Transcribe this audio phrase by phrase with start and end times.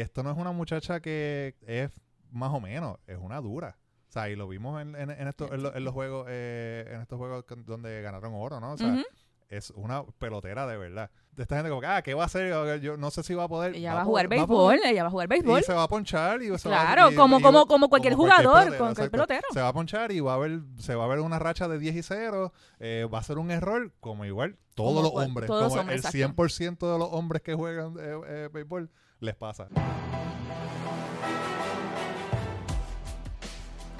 [0.00, 1.90] y esto no es una muchacha que es
[2.30, 3.76] más o menos, es una dura.
[4.08, 6.88] O sea, y lo vimos en, en, en, esto- en lo- en los juegos, eh,
[6.94, 8.72] en estos juegos donde ganaron oro, ¿no?
[8.72, 9.02] O sea,
[9.48, 11.10] es una pelotera de verdad.
[11.32, 12.80] De esta gente como que, ah, ¿qué va a hacer?
[12.80, 13.74] Yo no sé si va a poder.
[13.76, 15.60] Ella va a jugar béisbol, ella va a jugar béisbol.
[15.60, 17.88] Y se va a ponchar y se va a- Claro, y- como, y- como, como
[17.88, 19.10] cualquier jugador, pelotero, con cualquier exacto.
[19.12, 19.48] pelotero.
[19.52, 21.78] Se va a ponchar y va a ver, se va a ver una racha de
[21.78, 22.52] 10 y 0.
[22.80, 25.46] eh, va a ser un error como igual todos Como los cual- hombres.
[25.46, 26.42] todos como hombres, el exacto.
[26.42, 28.90] 100% de los hombres que juegan eh, eh, béisbol
[29.20, 29.68] les pasa.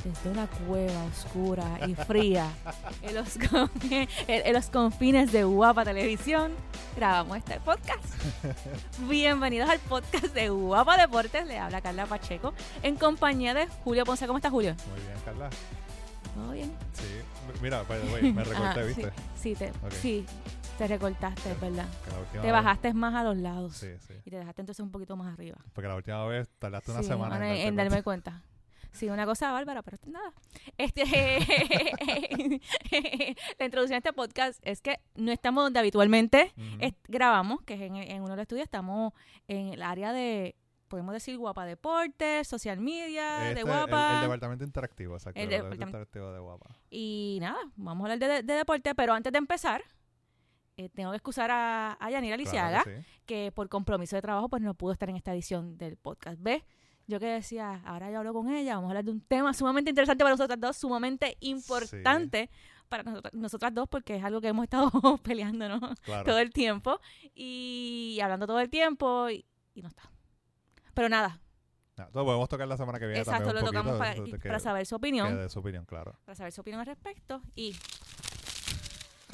[0.04, 2.50] Desde una cueva oscura y fría
[3.02, 3.36] en los,
[4.28, 6.52] en- confines de Guapa Televisión
[6.96, 8.02] grabamos este podcast.
[9.10, 11.46] Bienvenidos al podcast de Guapa Deportes.
[11.46, 14.26] Le habla Carla Pacheco en compañía de Julio Ponce.
[14.26, 14.74] ¿Cómo estás, Julio?
[14.90, 15.50] Muy bien, Carla.
[16.34, 16.72] ¿Todo bien?
[16.94, 17.04] Sí.
[17.60, 19.02] Mira, by the way, me recorté, Ajá, ¿viste?
[19.04, 19.10] Sí,
[19.42, 19.92] sí, te, Ok.
[20.00, 20.24] sí,
[20.80, 21.86] te recortaste, es verdad.
[22.32, 24.14] Te vez- bajaste más a los lados Sí, sí.
[24.24, 25.58] y te dejaste entonces un poquito más arriba.
[25.74, 28.42] Porque la última vez tardaste una Sí, semana en, darme cuenta.
[28.90, 30.32] Sí, una cosa bárbara, pero nada.
[30.78, 31.04] Este,
[33.58, 36.52] la introducción a este podcast es que no estamos donde habitualmente
[37.08, 39.12] grabamos, que es en, en uno de los estudios, estamos
[39.48, 40.56] en el área de,
[40.88, 44.14] podemos decir, Guapa Deportes, social media, Este, de el- Guapa.
[44.16, 45.38] El, departamento interactivo, exacto.
[45.38, 46.74] El El, de- departamento interactivo de Guapa.
[46.90, 49.82] Y nada, vamos a hablar de, de deporte, pero antes de empezar,
[50.84, 53.08] eh, tengo que excusar a, a Yanira Lisiaga, Claro que sí.
[53.26, 56.38] que por compromiso de trabajo pues no pudo estar en esta edición del podcast.
[56.40, 56.62] ¿Ves?
[57.06, 59.90] Yo que decía, ahora yo hablo con ella, vamos a hablar de un tema sumamente
[59.90, 62.50] interesante para nosotras dos, sumamente importante
[62.88, 64.90] para nosotras, nosotras dos, porque es algo que hemos estado
[65.22, 65.80] peleando ¿no?
[66.02, 66.24] Claro.
[66.24, 67.00] todo el tiempo
[67.34, 70.10] y hablando todo el tiempo y, y no está.
[70.94, 71.40] Pero nada,
[71.96, 74.28] No, lo podemos tocar la semana que viene exacto, también lo tocamos para, de- de
[74.28, 76.16] y- que- para saber su opinión, de su opinión, claro.
[76.24, 77.74] para saber su opinión al respecto y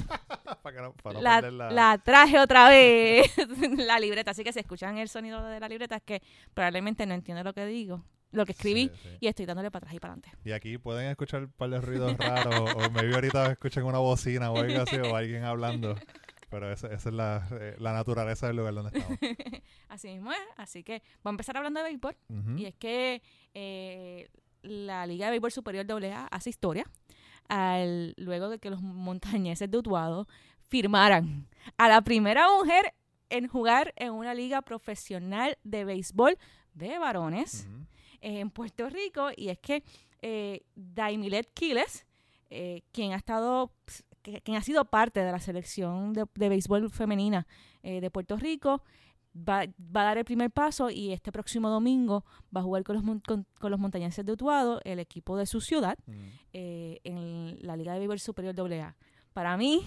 [0.63, 3.31] para no, para no la, la, la traje otra vez,
[3.77, 4.31] la libreta.
[4.31, 6.21] Así que si escuchan el sonido de la libreta es que
[6.53, 9.17] probablemente no entiendo lo que digo, lo que escribí Sí, sí.
[9.21, 10.37] y estoy dándole para atrás y para adelante.
[10.43, 14.51] Y aquí pueden escuchar un par de ruidos raros o maybe ahorita escuchen una bocina
[14.51, 15.95] o algo así o alguien hablando.
[16.49, 19.19] Pero esa, esa es la, eh, la naturaleza del lugar donde estamos.
[19.89, 20.39] Así mismo es.
[20.55, 22.15] Así que vamos a empezar hablando de béisbol.
[22.55, 23.21] Y es que
[23.53, 24.29] eh,
[24.61, 26.85] la Liga de Béisbol Superior AA hace historia
[27.49, 30.27] al, luego de que los montañeses de Utuado
[30.67, 31.47] firmaran
[31.77, 32.93] a la primera mujer
[33.29, 36.37] en jugar en una liga profesional de béisbol
[36.73, 37.67] de varones
[38.21, 39.29] eh, en Puerto Rico.
[39.35, 39.83] Y es que
[40.21, 42.05] eh, Daimilet Quiles,
[42.49, 43.71] eh, quien ha estado
[44.43, 47.47] quien ha sido parte de la selección de, de béisbol femenina
[47.83, 48.83] eh, de Puerto Rico,
[49.37, 49.65] va,
[49.95, 52.25] va a dar el primer paso y este próximo domingo
[52.55, 55.61] va a jugar con los, con, con los montañeses de Utuado, el equipo de su
[55.61, 56.17] ciudad, Ujú.
[56.53, 58.95] eh, en la Liga de Béisbol Superior AA.
[59.33, 59.83] Para mí,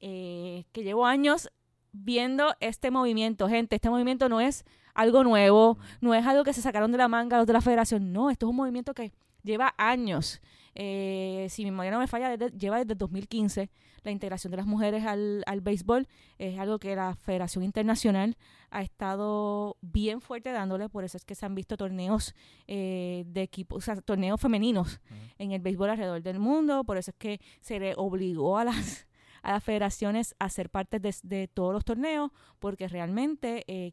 [0.00, 1.48] eh, que llevo años
[1.92, 4.64] viendo este movimiento, gente, este movimiento no es
[4.94, 8.12] algo nuevo, no es algo que se sacaron de la manga los de la federación,
[8.12, 10.40] no, esto es un movimiento que lleva años.
[10.78, 13.70] Eh, si mi memoria no me falla, desde- lleva desde 2015
[14.02, 16.06] la integración de las mujeres al, al béisbol.
[16.38, 18.36] Es algo que la Federación Internacional
[18.70, 22.34] ha estado bien fuerte dándole, por eso es que se han visto torneos
[22.66, 25.00] eh, de equipos, o sea, torneos femeninos
[25.38, 29.06] en el béisbol alrededor del mundo, por eso es que se le obligó a las,
[29.42, 33.92] a las federaciones a ser parte de, de todos los torneos, porque realmente eh,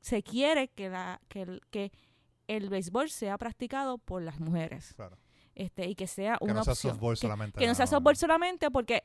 [0.00, 1.92] se quiere que, la, que, el, que
[2.48, 5.16] el béisbol sea practicado por las mujeres Claro.
[5.58, 6.94] Este, y que sea Que una no sea opción.
[6.94, 7.58] softball que, solamente.
[7.58, 9.04] que no sea softball solamente porque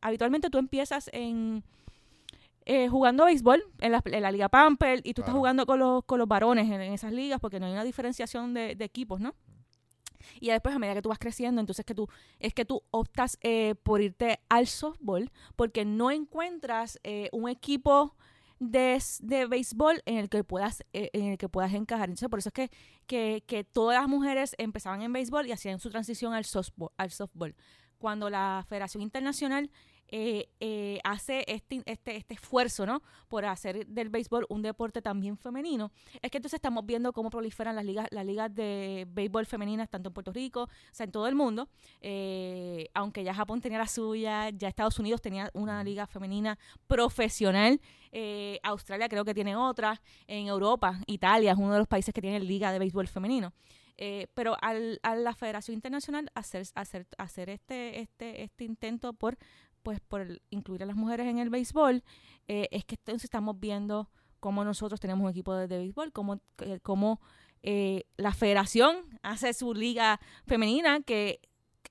[0.00, 1.64] habitualmente tú empiezas en
[2.64, 6.04] eh, jugando béisbol en la, en la liga Pamper y tú estás jugando con los,
[6.04, 9.18] con los varones en, en esas ligas porque no hay una diferenciación de, de equipos,
[9.20, 9.34] ¿no?
[10.40, 12.08] Y después, a medida que tú vas creciendo, entonces que tú,
[12.38, 18.14] es que tú optas eh, por irte al softball porque no encuentras eh, un equipo
[18.62, 22.08] de, de béisbol en el que puedas eh, en el que puedas encajar.
[22.08, 22.70] Entonces, por eso es que,
[23.06, 26.90] que, que todas las mujeres empezaban en béisbol y hacían su transición al softball.
[26.96, 27.56] Al softball.
[27.98, 29.70] Cuando la Federación Internacional
[30.14, 33.00] eh, eh, hace este, este, este esfuerzo, ¿no?
[33.28, 35.90] Por hacer del béisbol un deporte también femenino,
[36.20, 40.10] es que entonces estamos viendo cómo proliferan las ligas, las ligas de béisbol femeninas, tanto
[40.10, 41.66] en Puerto Rico, o sea, en todo el mundo.
[42.02, 47.80] Eh, aunque ya Japón tenía la suya, ya Estados Unidos tenía una liga femenina profesional,
[48.62, 52.38] Australia creo que tiene otra, en Europa, Italia es uno de los países que tiene
[52.40, 53.54] liga de béisbol femenino.
[53.98, 59.38] Eh, pero al, a la Federación Internacional hacer, hacer, hacer este, este, este intento por
[59.82, 62.02] pues por incluir a las mujeres en el béisbol,
[62.48, 66.40] eh, es que entonces estamos viendo cómo nosotros tenemos un equipo de, de béisbol, cómo,
[66.58, 67.20] eh, cómo
[67.62, 71.40] eh, la federación hace su liga femenina, que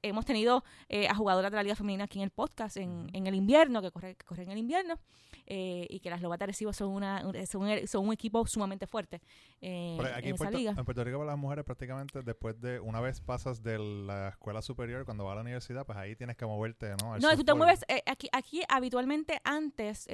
[0.02, 3.28] hemos tenido eh, a jugadoras de la Liga Femenina aquí en el podcast en, en
[3.28, 5.00] el invierno, que corre, corren en el invierno,
[5.48, 8.46] eh, y que las Lobas de Arecibo son, una, un- son, un- son un equipo
[8.48, 9.22] sumamente fuerte
[9.60, 10.74] eh, aquí en esa Puerto, liga.
[10.78, 14.62] en Puerto Rico para las mujeres prácticamente después de una vez pasas de la escuela
[14.62, 17.44] superior cuando vas a la universidad pues ahí tienes que moverte no Al No, tú
[17.44, 20.08] te mueves, eh, aquí, aquí habitualmente antes,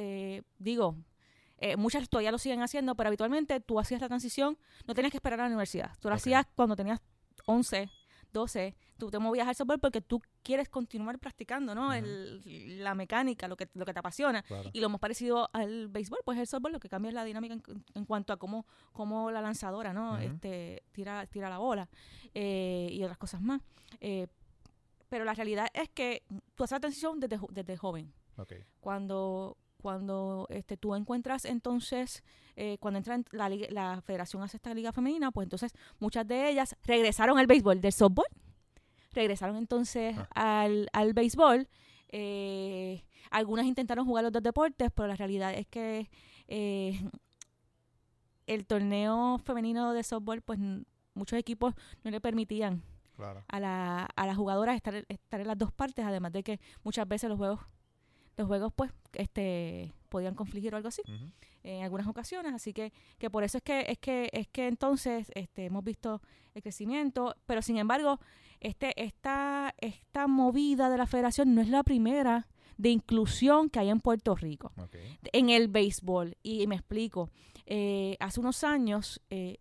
[0.58, 0.96] digo,
[1.60, 5.18] eh, muchas todavía lo siguen haciendo, pero habitualmente tú hacías la transición, no tenías que
[5.18, 5.92] esperar a la universidad.
[6.00, 7.00] Tú lo hacías cuando tenías
[7.46, 7.90] 11,
[8.38, 11.92] 12, tú te movías al softball porque tú quieres continuar practicando, ¿no?
[11.94, 14.44] El- la mecánica, lo que, lo que te apasiona.
[14.44, 14.70] Claro.
[14.74, 17.54] Y lo más parecido al béisbol, pues el softball lo que cambia es la dinámica
[17.56, 17.64] en,
[17.96, 20.18] en cuanto a cómo, cómo la lanzadora, ¿no?
[20.20, 21.90] Este, tira, tira la bola
[22.34, 23.62] eh, y otras cosas más.
[24.00, 24.28] Eh,
[25.10, 26.24] pero la realidad es que
[26.56, 28.14] tú haces la transición desde, desde joven.
[28.80, 32.24] Cuando, cuando este, tú encuentras entonces,
[32.56, 36.50] eh, cuando entra en la, la federación hace esta liga femenina, pues entonces muchas de
[36.50, 38.26] ellas regresaron al béisbol del softball,
[39.14, 40.62] regresaron entonces Ah.
[40.64, 41.68] al, al béisbol.
[42.10, 46.10] eh, algunas intentaron jugar los dos deportes, pero la realidad es que
[46.48, 46.98] eh,
[48.46, 50.58] el torneo femenino de softball, pues
[51.14, 51.74] muchos equipos
[52.04, 52.82] no le permitían
[53.16, 56.60] claro a, la, a las jugadoras estar, estar en las dos partes, además de que
[56.84, 57.60] muchas veces los juegos,
[58.38, 61.02] los juegos pues, este, podían confligir o algo así
[61.64, 65.32] en algunas ocasiones, así que, que por eso es que, es que, es que entonces
[65.36, 66.22] este, hemos visto
[66.54, 68.20] el crecimiento, pero sin embargo,
[68.60, 72.48] este, esta, esta movida de la federación no es la primera
[72.78, 74.72] de inclusión que hay en Puerto Rico
[75.34, 76.38] en el béisbol.
[76.44, 77.30] Y, me explico.
[77.66, 79.60] Eh, hace unos años, eh,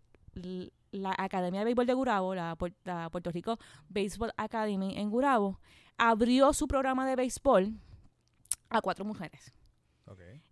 [0.91, 3.59] la Academia de Béisbol de Gurabo, la, la Puerto Rico
[3.89, 5.59] Baseball Academy en Gurabo,
[5.97, 7.73] abrió su programa de béisbol
[8.69, 9.53] a cuatro mujeres.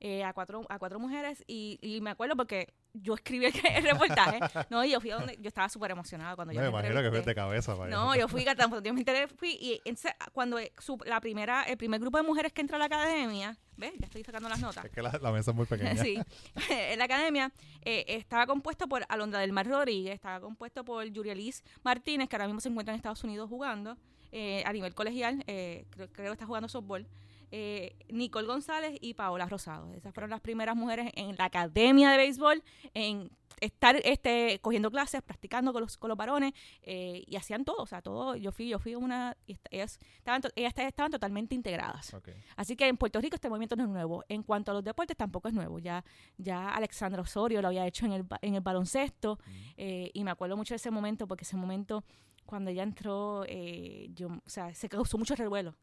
[0.01, 3.83] Eh, a cuatro a cuatro mujeres y, y me acuerdo porque yo escribí el, el
[3.85, 4.39] reportaje
[4.69, 7.01] no y yo fui a donde yo estaba súper emocionada cuando No, yo me imagino
[7.01, 10.59] que de cabeza No, yo fui tan pronto yo me enteré, fui y entonces, cuando
[10.59, 13.93] eh, su- la primera, el primer grupo de mujeres que entró a la academia, ¿ves?
[13.97, 14.83] Ya estoy sacando las notas.
[14.83, 15.95] Es que la, la mesa es muy pequeña.
[16.03, 16.19] sí,
[16.69, 21.63] en la academia eh, estaba compuesto por Alondra del Mar Rodríguez, estaba compuesto por Yurielis
[21.81, 23.95] Martínez, que ahora mismo se encuentra en Estados Unidos jugando
[24.33, 27.07] eh, a nivel colegial, eh, creo, creo que está jugando softball.
[27.51, 29.93] Eh, Nicole González y Paola Rosado.
[29.93, 32.63] Esas fueron las primeras mujeres en la academia de béisbol
[32.93, 33.31] en
[33.61, 37.85] estar este cogiendo clases, practicando con los, con los varones eh, y hacían todo, o
[37.85, 42.13] sea, todo, yo fui, yo fui una, y ellas estaban, ellas estaban totalmente integradas.
[42.57, 44.25] Así que en Puerto Rico este movimiento no es nuevo.
[44.27, 45.79] En cuanto a los deportes tampoco es nuevo.
[45.79, 46.03] Ya,
[46.37, 49.51] ya Alexandra Osorio lo había hecho en el, en el baloncesto Mm.
[49.77, 52.03] eh, y me acuerdo mucho de ese momento porque ese momento
[52.45, 55.75] cuando ella entró, eh, yo, o sea, se causó mucho revuelo.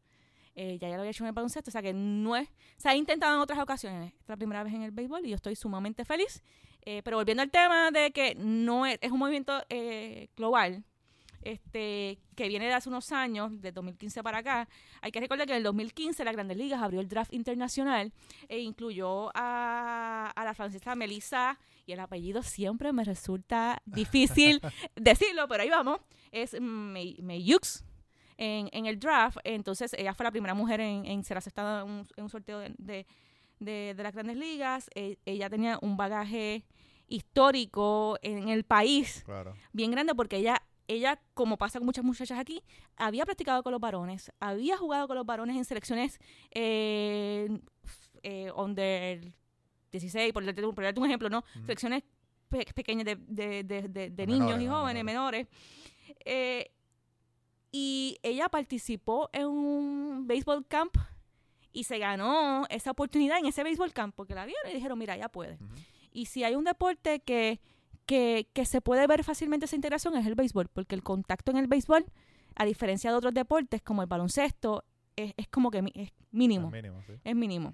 [0.55, 2.47] Eh, ya ella lo había hecho en el baloncesto, o sea que no es,
[2.77, 4.13] se ha intentado en otras ocasiones.
[4.13, 6.43] Esta es la primera vez en el béisbol y yo estoy sumamente feliz.
[6.85, 10.83] Eh, pero volviendo al tema de que no es, es un movimiento eh, global,
[11.41, 14.67] este, que viene de hace unos años, de 2015 para acá.
[15.01, 18.11] Hay que recordar que en el 2015 la Grandes Ligas abrió el draft internacional
[18.47, 24.61] e incluyó a, a la francesa Melissa, y el apellido siempre me resulta difícil
[24.95, 25.99] decirlo, pero ahí vamos,
[26.31, 27.83] es Mayux.
[28.37, 31.89] En, en el draft, entonces ella fue la primera mujer en, en ser aceptada en
[31.89, 33.05] un, en un sorteo de, de,
[33.59, 34.89] de- de las grandes ligas.
[34.95, 36.63] Eh, ella tenía un bagaje
[37.07, 39.53] histórico en el país Claro.
[39.71, 42.63] bien grande porque ella, ella, como pasa con muchas muchachas aquí,
[42.97, 46.19] había practicado con los varones, había jugado con los varones en selecciones
[46.51, 47.49] eh,
[48.23, 49.31] eh, under
[49.91, 51.43] 16, por darte, por darte un ejemplo, ¿no?
[51.65, 52.03] Selecciones
[52.49, 55.47] pe- pequeñas de, de, de- de- niños menores, y jóvenes, menores.
[56.25, 56.71] Eh,
[57.73, 60.95] y ella participó en un baseball camp
[61.73, 65.17] y se ganó esa oportunidad en ese baseball camp porque la vieron y dijeron, mira,
[65.17, 65.57] ya puede.
[66.11, 67.59] Y si hay un deporte que,
[68.05, 71.57] que, que se puede ver fácilmente esa integración es el béisbol, porque el contacto en
[71.57, 72.05] el béisbol,
[72.55, 74.83] a diferencia de otros deportes como el baloncesto,
[75.15, 77.13] es, es como que mi- es mínimo, El mínimo, sí.
[77.23, 77.73] es mínimo.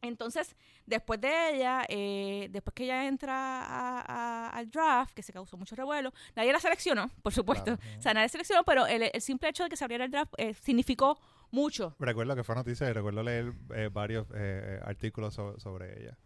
[0.00, 0.54] Entonces,
[0.86, 5.56] después de ella, eh, después que ella entra a- a- al draft, que se causó
[5.56, 7.76] mucho revuelo, nadie la seleccionó, por supuesto.
[7.76, 7.98] Claro.
[7.98, 10.32] O sea, nadie seleccionó, pero el, el simple hecho de que se abriera el draft
[10.38, 11.18] eh, significó
[11.50, 11.96] mucho.
[11.98, 16.16] Recuerdo que fue noticia y recuerdo leer eh, varios eh, artículos so- sobre ella.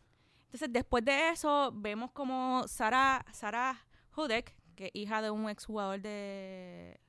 [0.47, 3.79] Entonces, después de eso, vemos como Sara, Sara
[4.15, 7.01] Hudek, que es hija de un exjugador de,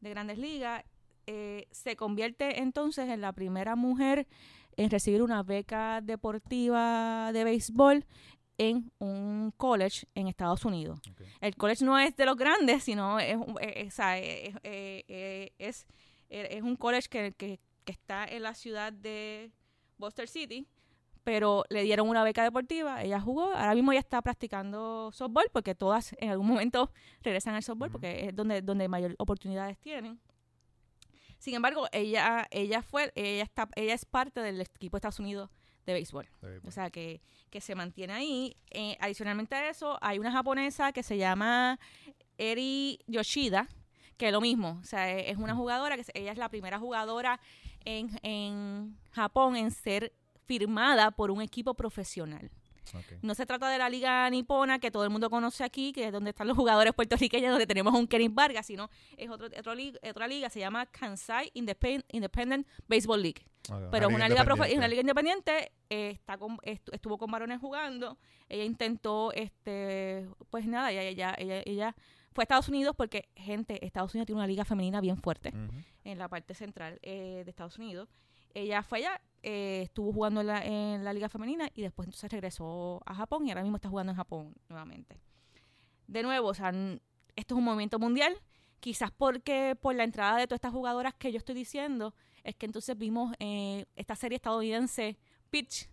[0.00, 0.84] de Grandes Ligas,
[1.26, 4.26] eh, se convierte entonces en la primera mujer
[4.76, 8.04] en recibir una beca deportiva de béisbol
[8.58, 11.00] en un college en Estados Unidos.
[11.40, 13.36] El college no es de los grandes, sino es,
[15.58, 15.86] es,
[16.28, 19.50] es un college que, que- que está en la ciudad de
[19.98, 20.68] Buster City,
[21.24, 25.74] pero le dieron una beca deportiva, ella jugó, ahora mismo ella está practicando softball, porque
[25.74, 30.20] todas en algún momento regresan al softball, porque es donde, donde mayor oportunidades tienen.
[31.42, 35.50] Sin embargo, ella, ella fue, ella está, ella es parte del equipo de Estados Unidos
[35.84, 36.28] de béisbol.
[36.40, 36.60] De.
[36.64, 37.20] O sea, que,
[37.50, 38.56] que se mantiene ahí.
[38.70, 41.80] Eh, adicionalmente a eso, hay una japonesa que se llama
[42.38, 43.66] Eri Yoshida,
[44.16, 44.78] que es lo mismo.
[44.80, 47.40] O sea, es una jugadora que ella es la primera jugadora
[47.84, 50.12] en, en Japón en ser
[50.44, 52.52] firmada por un equipo profesional.
[53.22, 56.12] No se trata de la liga nipona que todo el mundo conoce aquí, que es
[56.12, 59.74] donde están los jugadores puertorriqueños, donde tenemos a un Kenneth Vargas, sino es otro, otro
[59.74, 63.44] li- otra liga, se llama Kansai Independ- Independent Baseball League.
[63.90, 68.18] Pero es una liga, es una liga independiente, eh, está con- estuvo con varones jugando,
[68.48, 71.96] ella intentó, este pues nada, ella, ella, ella, ella
[72.34, 75.50] fue a Estados Unidos porque, gente, Estados Unidos tiene una liga femenina bien fuerte
[76.04, 78.08] en la parte central eh, de Estados Unidos.
[78.54, 82.30] Ella fue allá, eh, estuvo jugando en la, en la liga femenina y después entonces
[82.30, 85.20] regresó a Japón y ahora mismo está jugando en Japón nuevamente.
[86.06, 86.70] De nuevo, o sea,
[87.36, 88.36] esto es un movimiento mundial.
[88.80, 92.66] Quizás porque por la entrada de todas estas jugadoras que yo estoy diciendo, es que
[92.66, 95.16] entonces vimos eh, esta serie estadounidense
[95.50, 95.88] Pitch,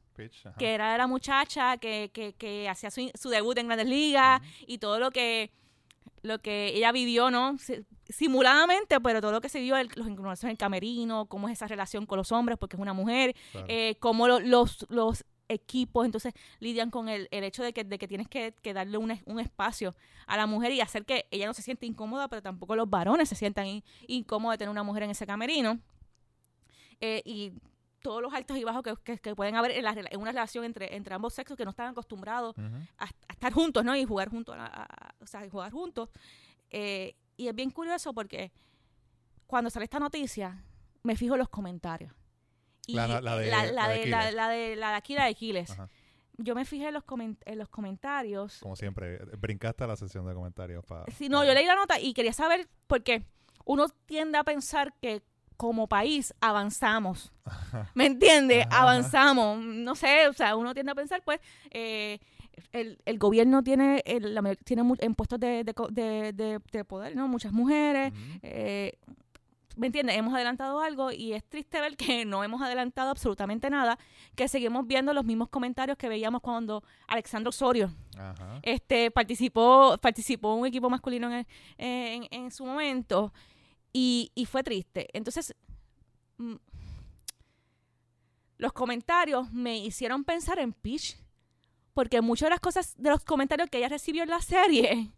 [0.58, 4.80] que era la muchacha que, que, que hacía su, su debut en Grandes Ligas y
[4.80, 5.52] todo lo que
[6.22, 7.58] lo que ella vivió, ¿no?
[7.58, 11.48] Si- Simuladamente, pero todo lo que se vio, el- los encuentros en el camerino, cómo
[11.48, 13.68] es esa relación con los hombres, porque es una mujer, Claro.
[13.70, 17.98] eh, cómo lo- los, los equipos entonces lidian con el, el hecho de que, de
[17.98, 19.96] que tienes que, que darle un, un espacio
[20.28, 23.30] a la mujer y hacer que ella no se siente incómoda, pero tampoco los varones
[23.30, 25.80] se sientan in- incómodos de tener una mujer en ese camerino.
[27.02, 27.52] Eh, y
[28.02, 30.64] todos los altos y bajos que, que- que pueden haber en, la en una relación
[30.66, 32.56] entre, entre ambos sexos que no están acostumbrados
[32.98, 33.96] a, a estar juntos, ¿no?
[33.96, 36.10] Y jugar juntos, a- a- o sea, jugar juntos.
[36.70, 38.52] Eh, y es bien curioso porque
[39.48, 40.64] cuando sale esta noticia,
[41.04, 42.14] me fijo en los comentarios.
[42.88, 44.34] Y La- de- la, la de de, la, Aquiles.
[44.34, 45.72] la de la de aquí, la de Aquiles.
[45.72, 45.90] Ajá.
[46.42, 47.04] Yo me fijé en los,
[47.46, 48.60] en los comentarios.
[48.60, 51.04] Como siempre, brincaste a la sesión de comentarios para...
[51.12, 53.26] Sí, no, yo leí la nota y quería saber porque
[53.66, 55.22] uno tiende a pensar que
[55.60, 57.34] como país avanzamos.
[57.94, 58.66] ¿Me entiendes?
[58.72, 59.60] Avanzamos.
[59.60, 62.20] No sé, o sea, uno tiende a pensar, pues, eh,
[62.72, 67.14] el, el gobierno tiene el, la tiene en puestos de, de, de- de- de poder,
[67.14, 67.28] ¿no?
[67.28, 68.14] Muchas mujeres.
[68.42, 68.94] eh,
[69.76, 70.16] ¿Me entiendes?
[70.18, 73.98] Hemos adelantado algo y es triste ver que no hemos adelantado absolutamente nada,
[74.36, 78.60] que seguimos viendo los mismos comentarios que veíamos cuando Alexandro Osorio Ajá.
[78.64, 81.30] este participó participó un equipo masculino
[81.78, 83.34] en, en su momento
[83.94, 85.54] y, y fue triste entonces
[86.38, 86.56] mm,
[88.58, 91.16] los comentarios me hicieron pensar en Peach
[91.94, 95.12] porque muchas de las cosas de los comentarios que ella recibió en la serie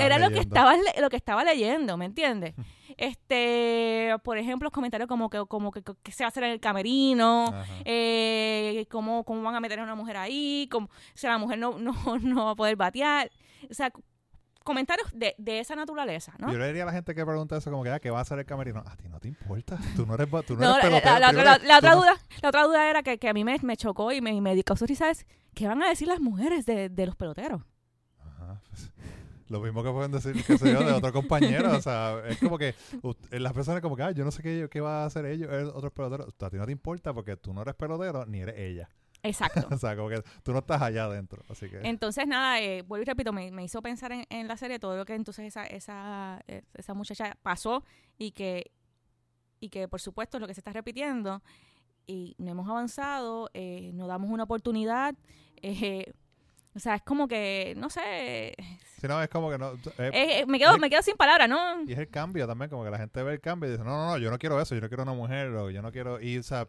[0.00, 0.54] que era lo que leyendo.
[0.56, 2.54] estaba le- lo que estaba leyendo, ¿me entiendes?
[2.96, 6.50] Este, por ejemplo, los comentarios como que como que, que se va a hacer en
[6.50, 7.44] el camerino,
[7.84, 11.58] eh, cómo, cómo van a meter a una mujer ahí, cómo, o sea, la mujer
[11.60, 13.30] no, no, no va a poder batear.
[13.70, 13.92] O sea,
[14.68, 16.52] comentarios de, de esa naturaleza, ¿no?
[16.52, 18.22] Yo le diría a la gente que pregunta eso como que, ah, ¿qué va a
[18.22, 18.84] hacer el camerino?
[18.86, 19.78] A ti no te importa.
[19.96, 21.14] Tú no eres, tú no No, eres pelotero.
[21.14, 23.28] la- la- primero, la- la tú otra no- duda, la otra duda era que, que
[23.28, 25.82] a mí me, me chocó y me, y me dio causa risa es ¿qué van
[25.82, 27.62] a decir las mujeres de, de los peloteros?
[28.20, 28.92] Ajá, pues,
[29.48, 31.72] lo mismo que pueden decir, qué sé yo, de otro compañero.
[31.76, 34.68] O sea, es como que ut- las personas como que, ah, yo no sé qué,
[34.70, 36.28] qué va a hacer ellos, eh, otros peloteros.
[36.40, 38.90] A ti no te importa porque tú no eres pelotero ni eres ella.
[39.22, 39.66] Exacto.
[39.74, 41.42] o sea, como que tú no estás allá adentro.
[41.48, 41.80] Así que...
[41.82, 44.96] Entonces, nada, eh, vuelvo y repito, me, me hizo pensar en, en la serie todo
[44.96, 47.84] lo que entonces esa, esa, eh, esa muchacha pasó
[48.16, 48.70] y que,
[49.60, 51.42] y que, por supuesto, es lo que se está repitiendo.
[52.06, 55.14] Y no hemos avanzado, eh, no damos una oportunidad.
[55.62, 56.12] eh,
[56.78, 58.54] o sea, es como que, no sé,
[59.00, 59.72] Si no, es como que no...
[59.72, 61.82] eh, eh, eh, me, quedo, me quedo sin palabras, ¿no?
[61.84, 63.90] Y es el cambio también, como que la gente ve el cambio y dice, no,
[63.90, 66.20] no, no, yo no quiero eso, yo no quiero una mujer, o yo no quiero...
[66.20, 66.68] Y, o sea,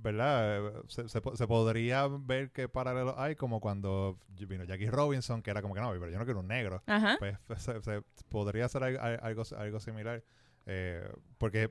[0.00, 0.72] ¿verdad?
[0.88, 5.60] Se, se se podría ver qué paralelos hay como cuando vino Jackie Robinson, que era
[5.62, 6.82] como que no, pero yo no quiero un negro.
[6.86, 7.16] Ajá.
[7.18, 10.22] Pues se, se podría ser algo, algo, algo similar.
[10.66, 11.70] eh, porque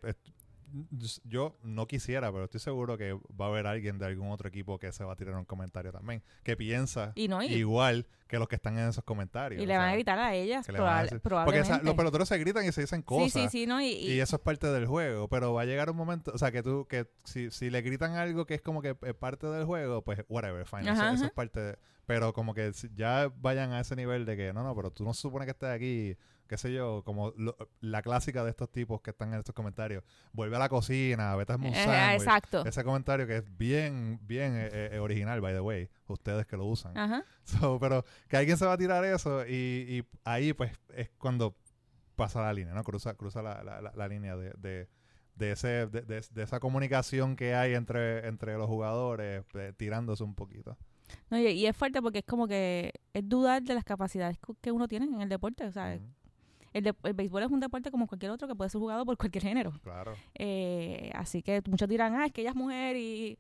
[1.24, 4.78] yo no quisiera, pero estoy seguro que va a haber alguien de algún otro equipo
[4.80, 8.38] que se va a tirar un comentario también, que piensa Y no, y, igual que
[8.40, 9.62] los que están en esos comentarios.
[9.64, 11.74] y le van a gritar a ellas, a Porque probablemente.
[11.74, 13.32] esa- los peloteros se gritan y se dicen cosas.
[13.32, 13.82] sí, sí, ¿no?
[13.82, 16.38] Y, y- Y eso es parte del juego, pero va a llegar un momento, o
[16.38, 19.48] sea, que tú, que si, si le gritan algo que es como que es parte
[19.48, 21.26] del juego, pues whatever, fine, eso, Ajá, eso ajá.
[21.28, 24.76] es parte de, pero como que ya vayan a ese nivel de que, no, no,
[24.76, 26.18] pero tú no se supone que estés aquí,
[26.48, 30.04] qué sé yo, como lo- la clásica de estos tipos que están en estos comentarios,
[30.34, 32.66] vuelve a la cocina, vete a un eh, exacto.
[32.66, 36.66] Ese comentario que es bien, bien eh, eh, original, by the way, ustedes que lo
[36.66, 36.98] usan.
[36.98, 37.24] Ajá.
[37.44, 41.56] So, pero que alguien se va a tirar eso y, y ahí pues es cuando
[42.16, 42.84] pasa la línea, ¿no?
[42.84, 44.90] Cruza, cruza la, la, la- la línea de, de,
[45.36, 50.24] de ese, de, de- de esa comunicación que hay entre, entre los jugadores, eh, tirándose
[50.24, 50.76] un poquito.
[51.30, 54.72] No, y, y es fuerte porque es como que es dudar de las capacidades que
[54.74, 55.98] uno tiene en el deporte, o sea.
[56.78, 59.18] El, de- el béisbol es un deporte como cualquier otro que puede ser jugado por
[59.18, 59.72] cualquier género.
[59.84, 60.14] Claro.
[60.36, 63.38] Eh, así que muchos dirán, ah, es que ella es mujer y...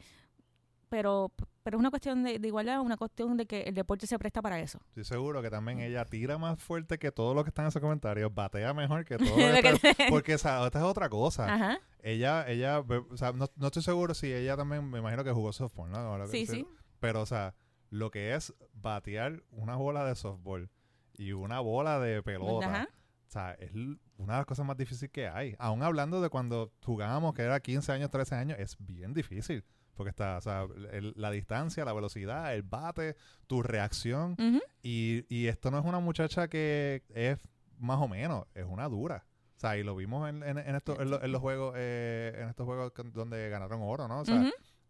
[0.89, 4.17] Pero, pero es una cuestión de, de igualdad, una cuestión de que el deporte se
[4.17, 4.79] presta para eso.
[4.87, 7.81] Estoy seguro que también ella tira más fuerte que todos los que están en esos
[7.81, 9.31] comentarios, batea mejor que todos
[10.09, 11.53] Porque, o sea, esta es otra cosa.
[11.53, 11.79] Ajá.
[12.01, 15.51] Ella, ella, o sea, no, no estoy seguro si ella también, me imagino que jugó
[15.51, 15.97] softball, ¿no?
[15.97, 16.65] Ahora Sí, sí.
[17.01, 17.53] Pero, o sea,
[17.89, 20.69] lo que es batear una bola de softball
[21.17, 22.89] y una bola de pelota, Ajá.
[23.27, 25.55] O sea, es una de las cosas más difíciles que hay.
[25.59, 29.63] Aún hablando de cuando jugábamos, que era 15 años, 13 años, es bien difícil.
[29.95, 33.15] Porque está, o sea, el- la distancia, la velocidad, el bate,
[33.47, 34.35] tu reacción.
[34.83, 37.39] Y, y esto no es una muchacha que es
[37.79, 39.25] más o menos, es una dura.
[39.55, 42.31] O sea, y lo vimos en, en, en estos- en lo- en los juegos, eh,
[42.41, 44.19] en estos juegos donde ganaron oro, ¿no?
[44.19, 44.35] O sea.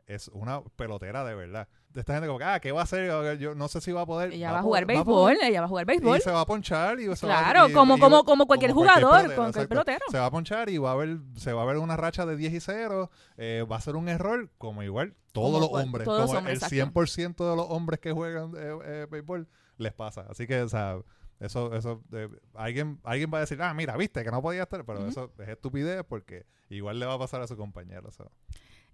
[0.07, 1.67] Es una pelotera de verdad.
[1.89, 3.37] De esta gente como que, ah, ¿qué va a hacer?
[3.39, 4.31] Yo no sé si va a poder.
[4.31, 6.17] Ella va a jugar va a béisbol, poder- ella va a jugar béisbol.
[6.17, 8.71] Y se va a ponchar y se va Claro, y- como, y- como, como cualquier
[8.71, 9.69] como jugador, pelotero, con cualquier exacto.
[9.69, 10.05] pelotero.
[10.11, 12.35] Se va a ponchar y va a haber, se va a ver una racha de
[12.37, 13.09] 10 y 0.
[13.37, 16.05] eh, va a ser un error, como igual todos Como los cual- hombres.
[16.05, 16.75] todos los como hombres, el exacto.
[16.75, 19.47] 100% de los hombres que juegan eh, eh, béisbol
[19.77, 20.25] les pasa.
[20.29, 20.97] Así que, o sea,
[21.39, 24.83] eso, eso, eh, alguien, alguien va a decir, ah, mira, viste que no podía estar,
[24.85, 28.07] pero eso es estupidez porque igual le va a pasar a su compañero.
[28.07, 28.25] o sea.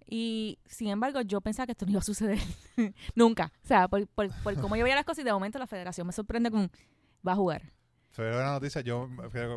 [0.06, 2.38] Y sin embargo, yo pensaba que esto no iba a suceder
[3.14, 3.52] nunca.
[3.62, 6.06] O sea, por, por, por cómo yo veía las cosas y de momento la federación
[6.06, 6.70] me sorprende con
[7.26, 7.62] va a jugar.
[8.10, 9.08] Fue una noticia, yo,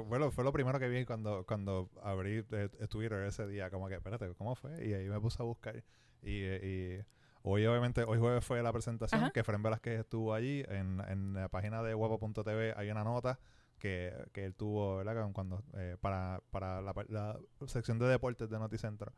[0.07, 3.95] bueno, fue lo primero que vi cuando, cuando abrí eh, Twitter ese día, como que,
[3.95, 4.83] espérate, ¿cómo fue?
[4.83, 5.83] Y ahí me puse a buscar.
[6.23, 7.05] Y, y
[7.43, 9.31] hoy, obviamente, hoy jueves fue la presentación, Ajá.
[9.31, 10.63] que Fren Velázquez estuvo allí.
[10.69, 13.37] En, en la página de guapo.tv hay una nota
[13.77, 15.29] que, que él tuvo, ¿verdad?
[15.33, 19.13] Cuando, eh, para para la, la sección de deportes de Noticentro.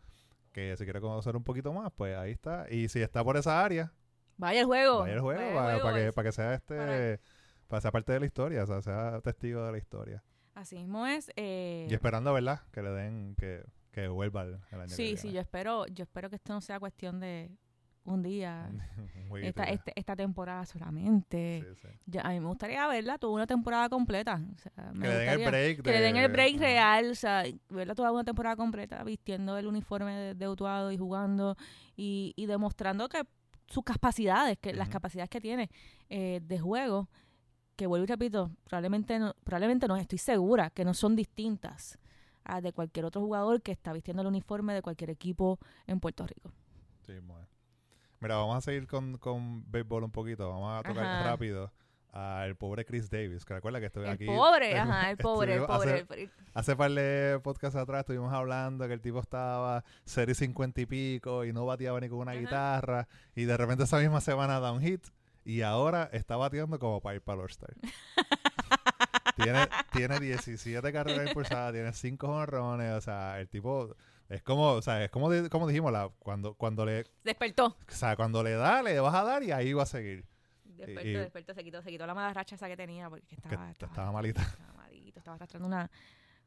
[0.52, 2.66] Que si quiere conocer un poquito más, pues ahí está.
[2.70, 3.94] Y si está por esa área,
[4.38, 5.00] Vaya el juego.
[5.00, 6.76] vaya el juego, vaya el para, que, para que sea este...
[6.78, 7.20] para-
[7.68, 10.24] Para ser parte de la historia, o sea, sea testigo de la historia.
[10.56, 11.32] Así mismo es.
[11.36, 12.62] eh, Y esperando, ¿verdad?
[12.72, 15.18] Que le den, que, que vuelva el, el año que sí, viene.
[15.18, 17.52] sí, yo espero, yo espero que esto no sea cuestión de
[18.10, 18.70] un día,
[19.30, 21.64] Un esta, este- esta temporada solamente.
[21.76, 21.88] Sí, sí.
[22.06, 24.42] Ya, a mí me gustaría verla toda una temporada completa.
[24.56, 25.82] O sea, me Que le den el break.
[25.84, 29.58] Que le den de- el break real, o sea, verla toda una temporada completa, vistiendo
[29.58, 31.56] el uniforme de, de Utuado y jugando
[31.96, 33.24] y, y demostrando que
[33.68, 35.70] sus capacidades, que las capacidades que tiene
[36.10, 37.08] eh, de juego,
[37.76, 42.00] que vuelvo y repito, probablemente no, probablemente no, estoy segura que no son distintas
[42.44, 46.26] a de cualquier otro jugador que está vistiendo el uniforme de cualquier equipo en Puerto
[46.26, 46.52] Rico.
[47.06, 47.48] Sí, bueno.
[48.20, 50.50] Mira, vamos a seguir con, con béisbol un poquito.
[50.50, 51.24] Vamos a tocar Ajá.
[51.24, 51.72] rápido
[52.12, 54.26] al pobre Chris Davis, que recuerda que estoy El aquí.
[54.26, 56.06] pobre, ajá, el pobre, el pobre.
[56.10, 60.86] Hace, hace par de podcasts atrás estuvimos hablando que el tipo estaba serie 50 y
[60.88, 62.40] pico y no bateaba ni con una Ajá.
[62.42, 63.08] guitarra.
[63.36, 65.06] Y de repente esa misma semana da un hit.
[65.46, 67.74] Y ahora está bateando como para ir para All-Star.
[69.36, 72.92] tiene, tiene 17 carreras impulsadas, tiene 5 jonrones.
[72.94, 73.96] O sea, el tipo
[74.30, 77.66] es como, o sea, es como, como dijimos, la, cuando, cuando le, Despertó.
[77.66, 80.26] o sea, cuando le da, le vas a dar y ahí va a seguir.
[80.64, 83.36] Despertó, y- despertó, se quitó, se quitó la mala racha esa que tenía porque Que
[83.36, 84.42] estaba, estaba malita.
[84.42, 85.92] estaba malito, estaba arrastrando una,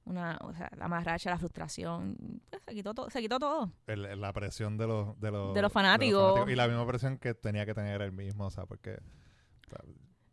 [0.05, 2.17] una, o sea, la mala racha, la frustración,
[2.49, 3.71] pues, se quitó todo, se quitó todo.
[3.87, 6.49] El- la presión de los, de los, De los fanáticos.
[6.49, 8.93] Y la misma presión que tenía que tener él mismo, o sea, porque...
[8.93, 9.81] o sea,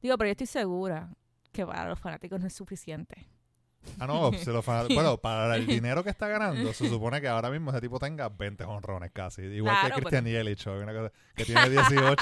[0.01, 1.09] Digo, pero yo estoy segura
[1.51, 3.27] que para los fanáticos no es suficiente.
[3.99, 7.49] Ah, no, se fanáticos- Bueno, para el dinero que está ganando, se supone que ahora
[7.49, 9.41] mismo ese tipo tenga 20 honrones casi.
[9.43, 10.11] Igual Claro, que pues.
[10.13, 12.15] Christian Yelich, o una cosa que tiene 18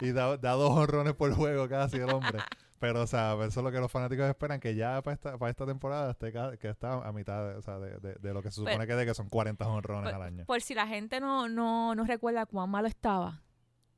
[0.00, 2.40] y da, da dos honrones por juego casi el hombre.
[2.80, 5.50] Pero, o sea, eso es lo que los fanáticos esperan, que ya para esta, para
[5.50, 8.50] esta temporada esté que está a mitad de, o sea, de, de- de lo que
[8.50, 10.44] se supone Pero- que de que son 40 honrones Por, al año.
[10.44, 13.42] por si la gente no, no, no recuerda cuán malo estaba,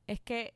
[0.05, 0.53] es que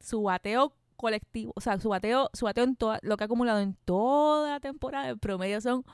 [0.00, 3.60] su bateo colectivo, o sea, su bateo, su bateo en toda, lo que ha acumulado
[3.60, 5.84] en toda la temporada, el promedio son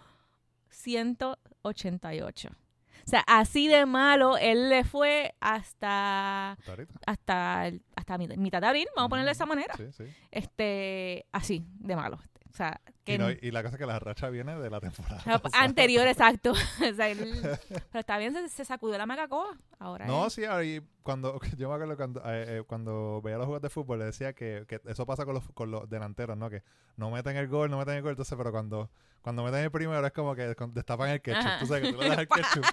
[0.68, 2.48] 188.
[2.50, 8.66] O sea, así de malo él le fue hasta Hasta hasta hasta mit- mitad de
[8.66, 9.74] abril, vamos a ponerle de esa manera.
[9.76, 10.04] Sí, sí.
[10.30, 12.18] Este, así de malo.
[12.50, 14.80] O sea, que Y, no- y la cosa es que la racha viene de la
[14.80, 15.22] temporada.
[15.54, 16.52] Anterior, exacto.
[16.90, 17.42] O sea, él-
[17.90, 19.56] pero está bien, se, se sacudió la magacoa.
[19.80, 23.62] Ahora No, sí, ahí cuando yo me acuerdo cuando, eh, eh, cuando veía los juegos
[23.62, 26.50] de fútbol le decía que, que eso pasa con los, con los delanteros, ¿no?
[26.50, 26.62] Que
[26.96, 28.90] no meten el gol, no meten el gol, entonces, pero cuando,
[29.22, 31.46] cuando meten el primero es como que destapan el ketchup.
[31.46, 31.58] Ajá.
[31.60, 32.64] Tú sabes que tú le das el ketchup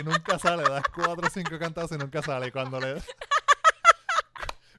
[0.00, 2.48] y nunca sale, das cuatro o cinco cantazos y nunca sale.
[2.48, 2.94] Y cuando le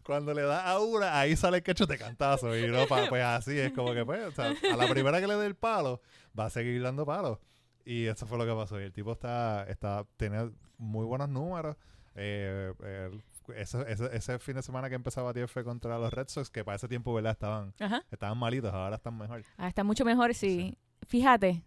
[0.08, 2.58] cuando le das a una, ahí sale el de cantazo.
[2.58, 5.28] Y no, pa- pues así es como que, pues, o sea, a la primera que
[5.28, 6.02] le dé el palo,
[6.38, 7.38] va a seguir dando palos.
[7.86, 8.80] Y eso fue lo que pasó.
[8.80, 11.76] Y el tipo está, está tiene muy buenos números.
[12.16, 12.74] Eh,
[13.56, 16.76] ese, ese, ese fin de semana que empezaba fue contra los Red Sox, que para
[16.78, 17.34] ese tiempo, ¿verdad?
[17.34, 18.04] Estaban, Ajá.
[18.12, 19.44] estaban malitos, ahora están mejor.
[19.58, 20.78] Ah, está mucho mejor, sí.
[21.08, 21.64] Fíjate,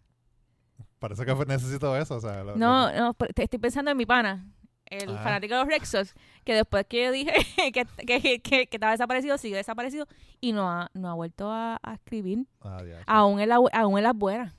[0.98, 2.16] Parece que necesito eso.
[2.16, 4.46] O sea, lo- No, lo- no, estoy pensando en mi pana,
[4.90, 5.22] el Ah.
[5.22, 7.32] fanático de los Rexos, que después que yo dije
[7.72, 10.06] que, que, que, que estaba desaparecido, sigue desaparecido
[10.40, 13.02] y no ha, no ha vuelto a, a escribir, Ah, ya.
[13.06, 14.54] aún en, la, aún en las buenas.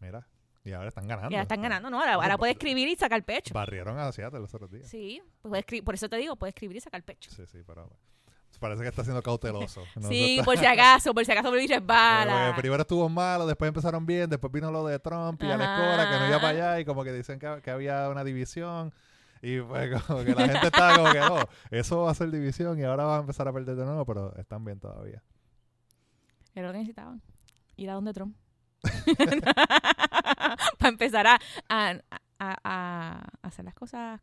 [0.00, 0.26] Mira.
[0.64, 1.30] Y ahora están ganando.
[1.30, 2.00] Ya están ganando, ¿no?
[2.00, 3.54] Ahora, ahora puede escribir y sacar pecho.
[3.54, 4.88] Barrieron a Seattle los otros días.
[4.88, 7.30] Sí, pues por eso te digo, puede escribir y sacar pecho.
[7.30, 7.88] Sí, sí, pero
[8.58, 9.84] parece que está siendo cauteloso.
[9.96, 12.46] No sí, por si acaso, por si acaso me Eh, resbala.
[12.48, 16.10] porque primero estuvo malo, después empezaron bien, después vino lo de Trump y Alex Cora,
[16.10, 18.92] que no iba para allá y como que dicen que, que había una división.
[19.48, 21.36] Y pues como que la gente estaba como que no,
[21.70, 24.34] eso va a ser división y ahora va a empezar a perder de nuevo, pero
[24.36, 25.22] están bien todavía.
[26.54, 27.22] Era lo que necesitaban.
[27.76, 28.34] Ir a donde Trump.
[30.78, 31.94] Para empezar a, a,
[32.38, 34.20] a- a hacer las cosas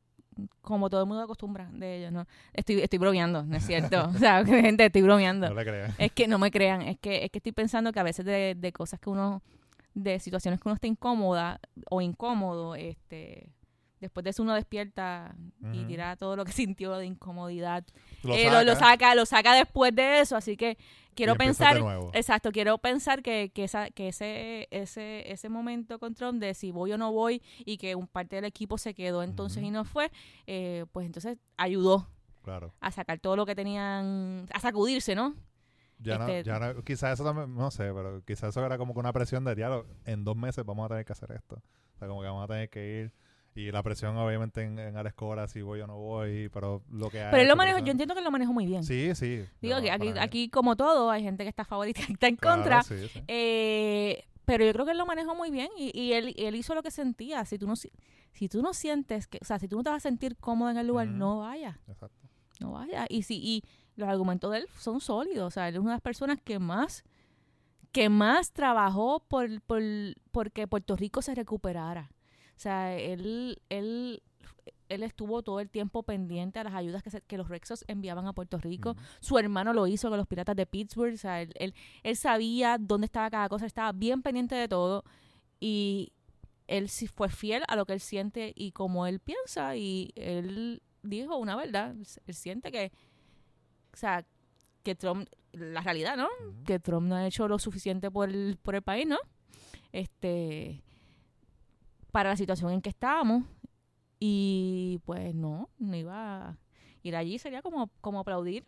[0.61, 2.25] como todo el mundo acostumbra de ellos, ¿no?
[2.53, 4.09] Estoy, estoy bromeando, ¿no es cierto?
[4.15, 5.47] O sea, gente, estoy bromeando.
[5.49, 5.93] No le crean.
[5.97, 8.55] Es que no me crean, es que, es que estoy pensando que a veces de,
[8.57, 9.41] de cosas que uno,
[9.93, 11.59] de situaciones que uno está incómoda
[11.89, 13.47] o incómodo, este,
[14.03, 15.35] después de eso uno despierta
[15.73, 17.83] y tira todo lo que sintió de incomodidad.
[18.23, 20.77] Lo Eh, lo, lo saca saca, lo saca después de eso, así que
[21.15, 22.11] quiero y pensar, de nuevo.
[22.13, 26.71] exacto, quiero pensar que, que, esa, que ese, ese, ese momento con Trump de si
[26.71, 29.85] voy o no voy y que un parte del equipo se quedó entonces y no
[29.85, 30.11] fue,
[30.47, 32.07] eh, pues entonces ayudó
[32.43, 32.73] Claro.
[32.81, 35.35] a sacar todo lo que tenían, a sacudirse, ¿no?
[35.99, 38.93] Ya no, Este- ya no, quizás eso también, no sé, pero quizás eso era como
[38.93, 39.85] que una presión de diálogo.
[40.03, 41.61] En dos meses vamos a tener que hacer esto.
[41.95, 43.13] O sea, como que vamos a tener que ir.
[43.55, 47.09] Y la presión, obviamente, en, en Alex Cora, si voy o no voy, pero lo
[47.09, 47.29] que hay.
[47.31, 48.83] Pero él lo manejo, yo entiendo que él lo manejo muy bien.
[48.83, 49.45] Sí, sí.
[49.61, 52.35] Digo No, que aquí, aquí, como todo, hay gente que está favorita y está en
[52.35, 52.81] Claro, contra.
[52.83, 53.21] sí, sí.
[53.27, 56.73] Eh, pero yo creo que él lo manejó muy bien y, y él, él hizo
[56.75, 57.45] lo que sentía.
[57.45, 57.91] Si tú no si,
[58.33, 60.69] si tú no sientes que, o sea, si tú no te vas a sentir cómodo
[60.71, 62.27] en el lugar, no vayas, Exacto.
[62.59, 63.05] no vayas.
[63.09, 63.63] Y si y
[63.95, 66.57] los argumentos de él son sólidos, o sea, él es una de las personas que
[66.59, 67.03] más
[67.91, 69.83] que más trabajó por, por
[70.31, 72.09] porque Puerto Rico se recuperara.
[72.63, 74.23] O sea, él él
[74.87, 78.25] él estuvo todo el tiempo pendiente a las ayudas que, se- que los Rexos enviaban
[78.27, 78.95] a Puerto Rico.
[79.19, 81.13] Su hermano lo hizo con los Piratas de Pittsburgh.
[81.15, 81.73] O sea, él, él,
[82.03, 85.03] él sabía dónde estaba cada cosa, estaba bien pendiente de todo.
[85.59, 86.13] Y
[86.67, 89.75] él sí fue fiel a lo que él siente y como él piensa.
[89.75, 91.95] Y él dijo una verdad.
[92.27, 92.91] Él siente que,
[93.93, 94.25] o sea,
[94.83, 96.27] que Trump, la realidad, ¿no?
[96.65, 99.17] Que Trump no ha hecho lo suficiente por el, por el país, ¿no?
[99.91, 100.81] Este,
[102.13, 103.43] para la situación en que estábamos.
[104.19, 106.57] Y pues no, no iba a
[107.01, 108.65] ir allí, sería como, como aplaudir.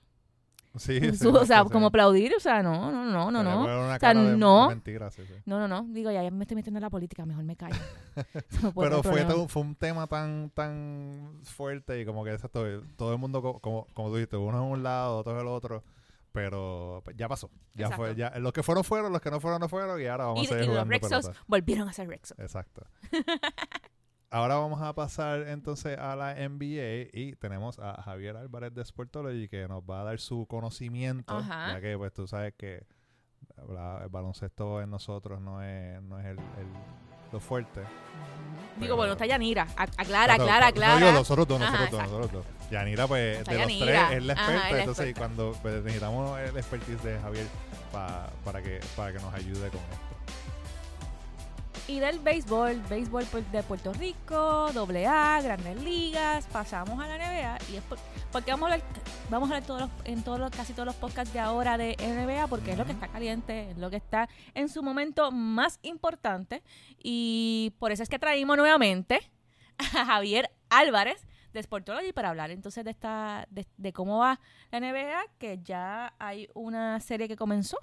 [0.77, 1.69] Sí, sí, o sea, sí.
[1.69, 3.61] como aplaudir, o sea, no, no, no, no, no.
[3.63, 4.67] una sea, no.
[4.67, 5.09] mentira.
[5.45, 5.83] No, no, no.
[5.93, 7.77] Digo, ya me estoy metiendo en la política, mejor me callo.
[8.61, 12.65] No Pero fue, todo- fue un tema tan tan fuerte y como que exacto,
[12.97, 15.47] todo el mundo, co- como, como tú dijiste, uno en un lado, otro en el
[15.47, 15.83] otro.
[16.35, 17.49] Pero ya pasó.
[17.73, 18.03] Ya Exacto.
[18.03, 18.15] fue.
[18.15, 20.45] ya Los que fueron fueron, los que no fueron no fueron y ahora vamos Y,
[20.45, 21.39] a seguir y los jugando Rexos pelota.
[21.47, 22.37] volvieron a ser Rexos.
[22.39, 22.85] Exacto.
[24.31, 29.47] Ahora vamos a pasar entonces a la NBA y tenemos a Javier Álvarez de Sportology
[29.47, 31.73] que nos va a dar su conocimiento, Ajá.
[31.73, 32.85] ya que pues tú sabes que
[33.69, 36.67] la- el baloncesto en nosotros no es, no es el, el-
[37.31, 37.81] lo fuerte.
[37.81, 37.89] Digo,
[38.79, 39.67] Pero- bueno, está Yanira.
[39.77, 40.95] A- Aclara, aclara, no, aclara.
[40.97, 42.45] digo, nosotros dos, Ajá, nosotros dos, nosotros dos.
[42.71, 44.07] Yanira, pues, Está de los Yanira.
[44.07, 44.67] tres, es la Ajá, experta.
[44.69, 45.19] es la entonces, experta.
[45.35, 47.47] cuando pues, necesitamos el expertise de Javier
[47.91, 50.14] pa- para, que, para que nos ayude con esto.
[51.87, 57.59] Y del béisbol, béisbol pu- de Puerto Rico, AA, Grandes Ligas, pasamos a la NBA
[57.71, 57.99] y es por-
[58.31, 58.87] porque vamos a hablar,
[59.29, 61.95] vamos a hablar todos los- en todos los, casi todos los podcasts de ahora de
[61.99, 65.77] NBA porque es lo que está caliente, es lo que está en su momento más
[65.83, 66.63] importante
[66.97, 69.19] y por eso es que traímos nuevamente
[69.77, 71.21] a Javier Álvarez
[71.53, 74.39] de Sportology para hablar entonces de esta de, de cómo va
[74.71, 77.77] la NBA que ya hay una serie que comenzó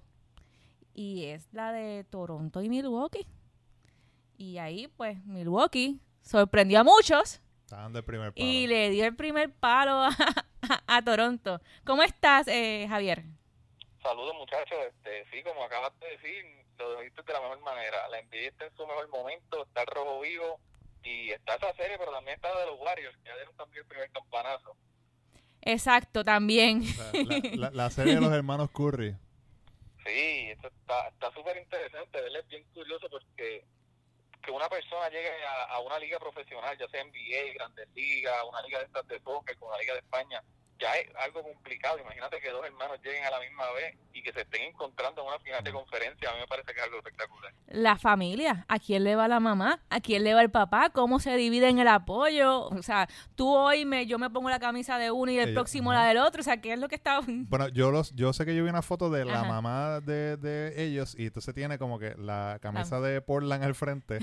[0.92, 3.26] y es la de Toronto y Milwaukee.
[4.42, 8.44] Y ahí, pues, Milwaukee sorprendió a muchos Está el primer palo.
[8.44, 11.60] y le dio el primer palo a, a- a Toronto.
[11.84, 13.22] ¿Cómo estás, eh, Javier?
[14.02, 16.44] Saludos muchachos, este, sí, como acabas de decir,
[16.76, 18.08] lo dijiste de la mejor manera.
[18.08, 20.58] La NBA está en su mejor momento, está el rojo vivo
[21.04, 23.88] y está esa serie, pero también está de los Warriors, que ya dieron también el
[23.88, 24.74] primer campanazo.
[25.60, 26.82] Exacto, también.
[26.98, 29.12] La, la- la serie de los hermanos Curry.
[30.04, 32.40] Sí, esto está está súper interesante, ¿verdad?
[32.40, 33.64] Es bien curioso porque
[34.42, 38.62] que una persona llegue a, a una liga profesional, ya sea NBA, Grandes Ligas, una
[38.62, 40.42] liga de estas de soccer, como la Liga de España,
[40.82, 41.98] ya es algo complicado.
[42.00, 45.28] Imagínate que dos hermanos lleguen a la misma vez y que se estén encontrando en
[45.28, 46.28] una final de conferencia.
[46.30, 47.52] A mí me parece que es algo espectacular.
[47.68, 49.80] La familia, ¿a quién le va la mamá?
[49.88, 50.90] ¿A quién le va el papá?
[50.90, 52.66] ¿Cómo se dividen el apoyo?
[52.68, 55.54] O sea, tú hoy me, yo me pongo la camisa de uno y el Ella-
[55.54, 56.02] próximo ajá.
[56.02, 56.40] la del otro.
[56.40, 57.20] O sea, ¿qué es lo que está...?
[57.52, 59.48] Bueno, yo los, yo sé que yo vi una foto de la Ajá.
[59.48, 63.00] mamá de, de ellos y entonces tiene como que la camisa Ah.
[63.00, 64.18] de Portland al frente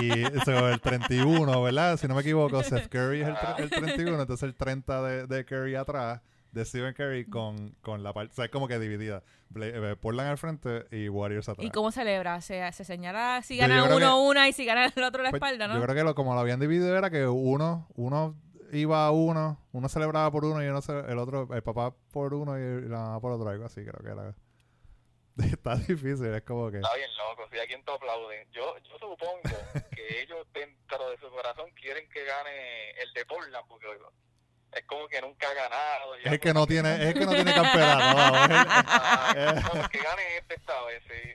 [0.00, 1.96] y eso, el 31, ¿verdad?
[1.96, 5.44] Si no me equivoco, Seth Curry es el, el 31, entonces el 30 de, de
[5.44, 9.22] Curry atrás, de Stephen Curry con, con la parte, o sea, es como que dividida.
[9.60, 11.66] Eh, Portland al frente y Warriors atrás.
[11.66, 12.40] ¿Y cómo celebra?
[12.40, 15.02] ¿Se, se señala si Yo- gana yo creo uno que- una y si gana el
[15.02, 15.82] otro la Pues, espalda, Yo no?
[15.82, 18.34] creo que lo, como lo habían dividido era que uno, uno
[18.72, 22.58] iba a uno, uno celebraba por uno y uno el otro, el papá por uno
[22.58, 24.34] y la mamá por otro, algo así, creo que era.
[25.36, 26.78] Está difícil, es como que.
[26.78, 28.48] Está bien loco, si a quien te aplaude.
[28.52, 29.40] Yo, yo supongo
[29.90, 33.86] que ellos dentro de su corazón quieren que gane el de Portland, porque
[34.72, 36.14] es como que nunca ha ganado.
[36.16, 39.88] Es el que no tiene, es el que no tiene campeonato, es el- Ah, no,
[39.88, 41.30] que gane este esta vez, sí.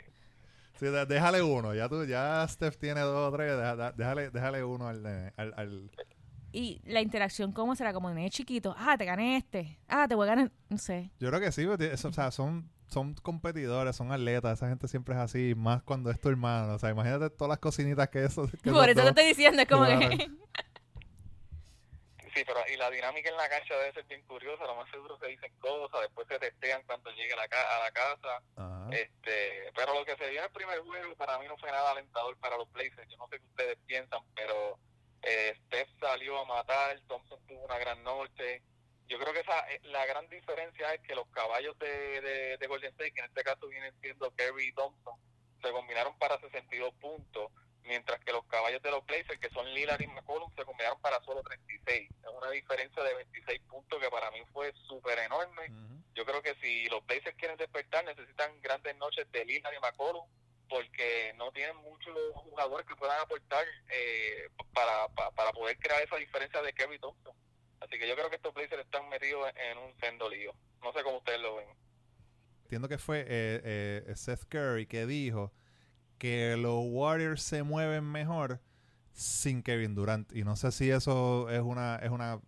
[0.79, 3.53] sí, déjale uno, ya tú, ya Steph tiene dos o tres,
[3.95, 5.91] déjale, déjale uno al, nene, al, al-
[6.51, 7.93] Y la interacción, ¿cómo será?
[7.93, 8.75] Como de chiquito.
[8.77, 9.79] Ah, te gané este.
[9.87, 10.51] Ah, te voy a ganar...
[10.69, 11.09] No sé.
[11.19, 15.15] Yo creo que sí, eso, o sea, son, son competidores, son atletas, esa gente siempre
[15.15, 18.47] es así, más cuando es tu hermano, o sea, imagínate todas las cocinitas que eso.
[18.61, 20.09] que Por eso te estoy diciendo, es como Claro.
[20.09, 20.29] que...
[22.33, 24.63] Sí, pero y la dinámica en la cancha debe ser bien curiosa.
[24.65, 27.79] Lo más seguro se dicen cosas, después se testean cuando llegue a la, ca- a
[27.83, 28.41] la casa.
[28.55, 28.87] Ajá.
[28.91, 31.91] este Pero lo que se vio en el primer juego para mí no fue nada
[31.91, 33.09] alentador para los Blazers.
[33.09, 34.79] Yo no sé qué ustedes piensan, pero
[35.23, 38.61] eh, Steph salió a matar, Thompson tuvo una gran noche.
[39.07, 42.67] Yo creo que esa eh, la gran diferencia es que los caballos de, de, de
[42.67, 45.15] Golden State, que en este caso vienen siendo Kerry y Thompson,
[45.61, 47.51] se combinaron para 62 puntos,
[47.83, 51.21] mientras que los caballos de los Blazers, que son Lillard y McCollum, se combinaron para
[51.23, 51.70] solo 36.
[52.61, 55.63] Diferencia de 26 puntos que para mí fue súper enorme.
[56.13, 60.25] Yo creo que si los Blazers quieren despertar, necesitan grandes noches de Lillard y McCollum,
[60.69, 66.15] porque no tienen muchos jugadores que puedan aportar eh, para, pa- para poder crear esa
[66.17, 67.33] diferencia de Kevin Thompson.
[67.79, 70.53] Así que yo creo que estos Blazers están metidos en, en un sendo lío.
[70.81, 71.67] No sé cómo ustedes lo ven.
[72.63, 75.51] Entiendo que fue eh, eh, Seth Curry que dijo
[76.17, 78.59] que los Warriors se mueven mejor
[79.21, 80.31] sin Kevin Durant.
[80.35, 82.39] Y no sé si eso es una es una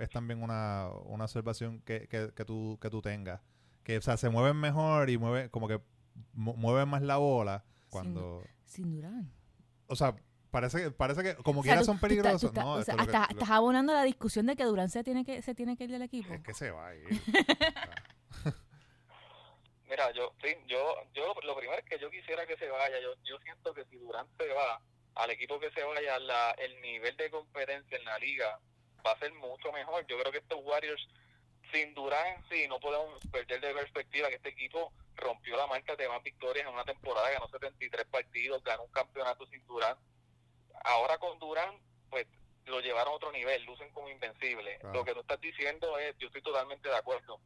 [0.00, 3.40] es también una, una observación que, que, que tú que tú tengas.
[3.84, 5.80] Que o sea, se mueven mejor y mueven como que
[6.32, 9.32] mu- mueven más la bola cuando Sin Durán.
[9.88, 10.14] o sea,
[10.50, 12.78] parece que parece que como O sea, quiera tú- son tú peligrosos, tú no, o
[12.80, 15.02] esto sea, es lo que- hasta- lo- estás abonando la discusión de que Durán se
[15.04, 16.32] tiene que, se tiene que ir del equipo.
[16.32, 17.06] es que se va a ir.
[19.88, 20.78] Mira, yo, sí, yo,
[21.14, 22.96] yo lo primero es que yo quisiera que se vaya.
[23.02, 24.80] Yo, yo siento que si Durant se va,
[25.14, 28.58] al equipo que se vaya, la, el nivel de competencia en la liga
[29.06, 30.06] va a ser mucho mejor.
[30.06, 31.06] Yo creo que estos Warriors,
[31.72, 36.08] sin Durant, sí, no podemos perder de perspectiva que este equipo rompió la marca de
[36.08, 39.98] más victorias en una temporada, ganó 73 partidos, ganó un campeonato sin Durant.
[40.84, 42.26] Ahora con Durant, pues
[42.66, 44.82] lo llevaron a otro nivel, lucen como invencibles.
[44.92, 47.40] Lo que tú estás diciendo es, yo estoy totalmente de acuerdo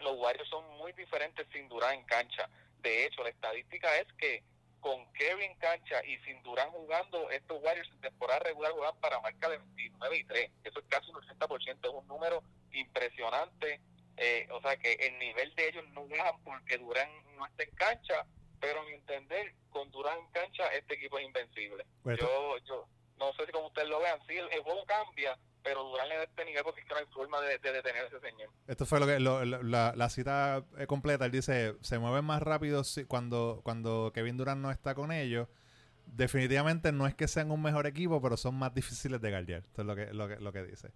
[0.00, 2.48] los Warriors son muy diferentes sin Durán en cancha.
[2.78, 4.42] De hecho, la estadística es que
[4.82, 9.20] con Kevin en cancha y sin Durán jugando, estos Warriors en temporada regular juegan para
[9.20, 10.50] marca de 29 y 3.
[10.64, 12.42] Eso es casi un 80%, es un número
[12.72, 13.80] impresionante.
[14.16, 17.70] Eh, o sea que el nivel de ellos no bajan porque Durán no está en
[17.76, 18.26] cancha,
[18.60, 21.86] pero a mi entender, con Durán en cancha, este equipo es invencible.
[22.04, 25.82] Yo, yo no sé si como ustedes lo vean, sí, el, el juego cambia, pero
[25.84, 28.06] Durán le da este nivel porque es que no hay forma de, de detener a
[28.08, 28.48] ese señor.
[28.66, 31.24] Esto fue lo que lo- lo- la, la cita eh, completa.
[31.26, 35.48] Él dice, se mueven más rápido si- cuando, cuando Kevin Durant no está con ellos.
[36.06, 39.60] Definitivamente no es que sean un mejor equipo, pero son más difíciles de guardiar.
[39.64, 40.88] Esto es lo que, lo que, lo que dice.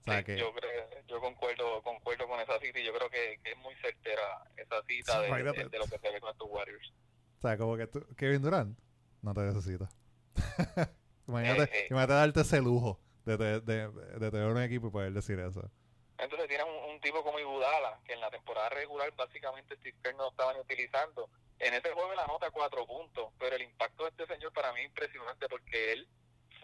[0.00, 0.70] O sea Sí, que, yo creo,
[1.08, 4.82] yo concuerdo, concuerdo con esa cita y yo creo que, que es muy certera esa
[4.86, 6.92] cita de- de lo que se ve con estos Warriors.
[7.38, 8.78] o sea, como que tú- Kevin Durant
[9.22, 9.88] no te necesita.
[11.26, 11.86] imagínate, Eh, eh.
[11.90, 15.70] imagínate darte ese lujo de, de, de, de tener un equipo y poder decir eso.
[16.18, 20.14] Entonces tienen un, un tipo como Ibudala, que en la temporada regular básicamente Steve Kerr
[20.14, 21.28] no lo estaban utilizando.
[21.58, 24.80] En ese juego la nota cuatro puntos, pero el impacto de este señor para mí
[24.80, 26.08] es impresionante porque él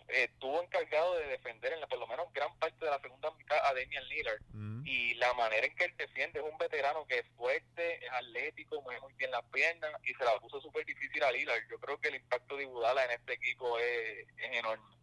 [0.09, 3.31] eh, estuvo encargado de defender en la, por lo menos gran parte de la segunda
[3.33, 4.83] mitad a Damian Lillard Mm.
[4.87, 8.83] y la manera en que él defiende es un veterano que es fuerte, es atlético,
[8.83, 11.63] mueve muy bien las piernas y se la puso súper difícil a Lillard.
[11.71, 14.97] Yo creo que el impacto de Ibudala en este equipo es, es enorme.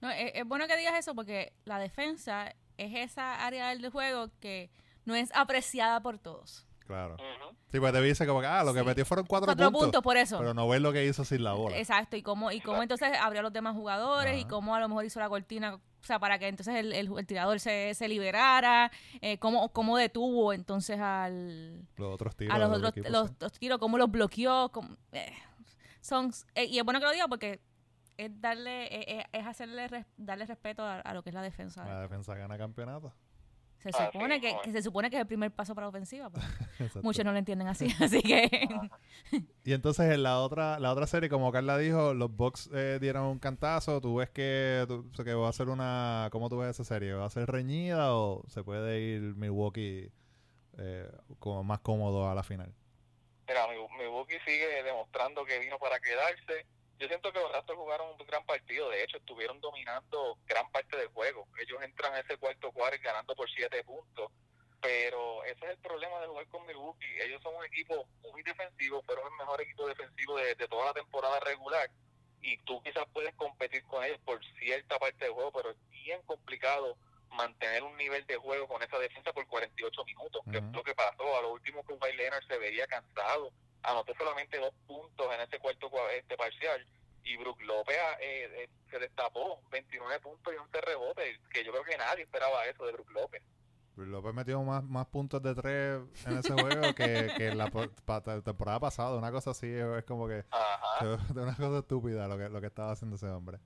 [0.00, 4.30] No, es, es bueno que digas eso porque la defensa es esa área del juego
[4.40, 4.70] que
[5.04, 6.64] no es apreciada por todos.
[6.86, 7.16] Claro.
[7.70, 8.86] Sí, pues te dice como que, ah, lo que Sí.
[8.86, 10.38] metió fueron cuatro, Cuatro puntos, puntos por eso.
[10.38, 11.76] Pero no ves lo que hizo sin la bola.
[11.76, 14.88] Exacto, y cómo, y cómo entonces abrió a los demás jugadores y cómo a lo
[14.88, 18.08] mejor hizo la cortina O sea, para que entonces el, el, el tirador se, se
[18.08, 22.54] liberara, eh, cómo, cómo detuvo entonces al, Los otros tiros.
[22.54, 24.70] a los otros los, tiros, cómo los bloqueó.
[24.72, 25.32] cómo- eh,
[26.00, 27.60] son, eh, y es bueno que lo diga porque
[28.18, 31.42] es darle eh, eh, es hacerle res- darle respeto a, a lo que es la
[31.42, 31.84] defensa.
[31.86, 33.14] La defensa gana campeonato.
[33.78, 36.28] Se Ah, supone sí, que, se supone que es el primer paso para la ofensiva.
[36.30, 36.44] pues.
[37.04, 38.68] Muchos no lo entienden así, así que
[39.62, 43.22] Y entonces en la otra la otra serie, como Carla dijo, los Bucks eh, dieron
[43.26, 44.00] un cantazo.
[44.00, 46.28] ¿Tú ves que, tú- o sea, que va a ser una...
[46.32, 47.12] ¿Cómo tú ves esa serie?
[47.14, 50.10] ¿Va a ser reñida o se puede ir Milwaukee
[50.78, 52.74] eh, como más cómodo a la final?
[53.46, 56.66] Mira, mi, Milwaukee sigue demostrando que vino para quedarse.
[56.98, 58.90] Yo siento que los Raptors jugaron un gran partido.
[58.90, 61.46] De hecho, estuvieron dominando gran parte del juego.
[61.60, 64.32] Ellos entran a ese cuarto cuarto ganando por siete puntos.
[64.80, 67.20] Pero ese es el problema de jugar con Milwaukee.
[67.20, 70.92] Ellos son un equipo muy defensivo, fueron el mejor equipo defensivo de, de toda la
[70.92, 71.90] temporada regular.
[72.40, 76.20] Y tú quizás puedes competir con ellos por cierta parte del juego, pero es bien
[76.22, 76.96] complicado
[77.30, 80.94] mantener un nivel de juego con esa defensa por 48 minutos, que es lo que
[80.94, 81.36] pasó.
[81.36, 83.52] A lo último que Kawhi Leonard se veía cansado,
[83.90, 86.86] anotó solamente dos puntos en ese cuarto cua- este parcial
[87.24, 91.84] y Brook López eh, eh, se destapó 29 puntos y 11 rebotes, que yo creo
[91.84, 93.42] que nadie esperaba eso de Brook López.
[93.96, 98.78] López metió más, más puntos de tres en ese juego que, que la pa- temporada
[98.78, 99.16] pasada.
[99.18, 100.38] Una cosa así es como que...
[100.38, 100.46] Es
[101.36, 103.58] una cosa estúpida lo que, lo que estaba haciendo ese hombre.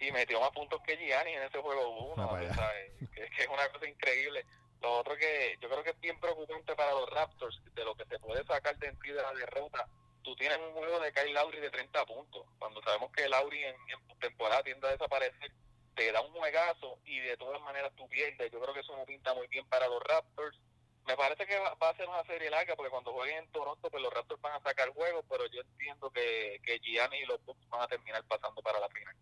[0.00, 4.44] y metió más puntos que Gianni en ese juego uno, Ah, es una cosa increíble.
[4.80, 8.06] Lo otro que yo creo que es bien preocupante para los Raptors, de lo que
[8.06, 9.88] se puede sacar de en sí de la derrota,
[10.22, 13.74] tú tienes un juego de Kyle Lowry de 30 puntos, cuando sabemos que Lowry en,
[13.74, 15.52] en temporada tiende a desaparecer,
[15.94, 18.50] te da un juegazo y de todas maneras tú pierdes.
[18.50, 20.58] Yo creo que eso no pinta muy bien para los Raptors.
[21.06, 23.90] Me parece que va, va a ser una serie larga porque cuando jueguen en Toronto,
[23.90, 27.44] pues los Raptors van a sacar juegos, pero yo entiendo que, que Gianni y los
[27.44, 29.14] Bucks van a terminar pasando para la final.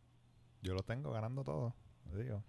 [0.63, 1.75] Yo lo tengo ganando todo.
[2.13, 2.45] le digo.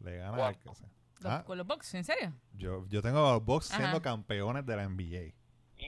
[0.00, 0.88] Le gana al que sea.
[1.20, 1.44] Los- Ah.
[1.46, 2.32] con los Bucks, ¿en serio?
[2.54, 3.78] Yo, yo tengo a los Bucks Ajá.
[3.80, 5.34] siendo campeones de la NBA.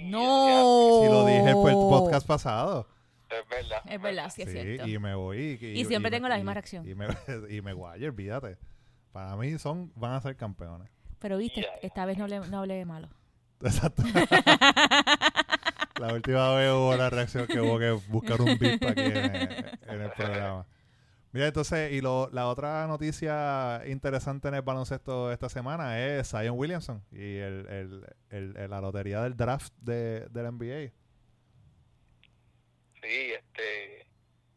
[0.03, 1.01] No.
[1.03, 2.87] Si lo dije por el podcast pasado.
[3.31, 3.83] Es verdad.
[3.87, 4.87] Es verdad, sí es Sí, cierto.
[4.89, 5.59] y me voy.
[5.61, 6.89] Y, Y siempre tengo la misma reacción.
[6.89, 7.07] Y me,
[7.51, 8.59] y me guayo, olvídate.
[9.13, 10.89] Para mí son, van a ser campeones.
[11.19, 13.09] Pero viste, esta vez no, le, no hablé de malo.
[13.61, 14.03] Exacto.
[16.01, 20.11] la última vez hubo la reacción que hubo que buscar un beat aquí en el
[20.17, 20.67] programa.
[21.33, 26.57] Mira, entonces, y lo, la otra noticia interesante en el baloncesto esta semana es Zion
[26.59, 30.93] Williamson y el, el, el- el- la lotería del draft de, del NBA.
[33.03, 34.07] Sí, este,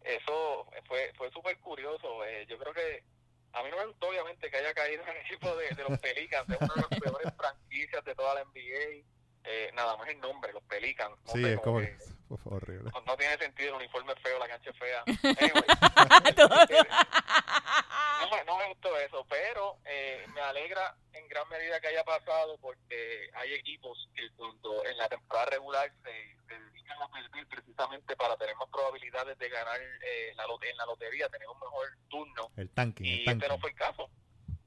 [0.01, 2.25] eso fue fue súper curioso.
[2.25, 3.03] eh, yo creo que
[3.53, 5.95] a mí no me gustó obviamente que haya caído en el equipo de, de los
[5.99, 9.05] Pelicans, es una de las peores franquicias de toda la NBA.
[9.43, 11.17] Eh, nada más el nombre, los Pelicans.
[11.25, 11.97] no Sí, sé, es como que
[12.37, 12.91] fue horrible.
[12.93, 15.03] no, no tiene sentido, el uniforme es feo, la cancha es fea.
[15.41, 15.63] Anyway,
[18.21, 22.03] no, me, no me gustó eso, pero eh, me alegra en gran medida que haya
[22.03, 27.47] pasado porque hay equipos que cuando en la temporada regular se, se dedican a perder
[27.47, 31.87] precisamente para tener más probabilidades de ganar eh, la en la lotería, tener un mejor
[32.09, 34.09] turno El el y este no fue el caso.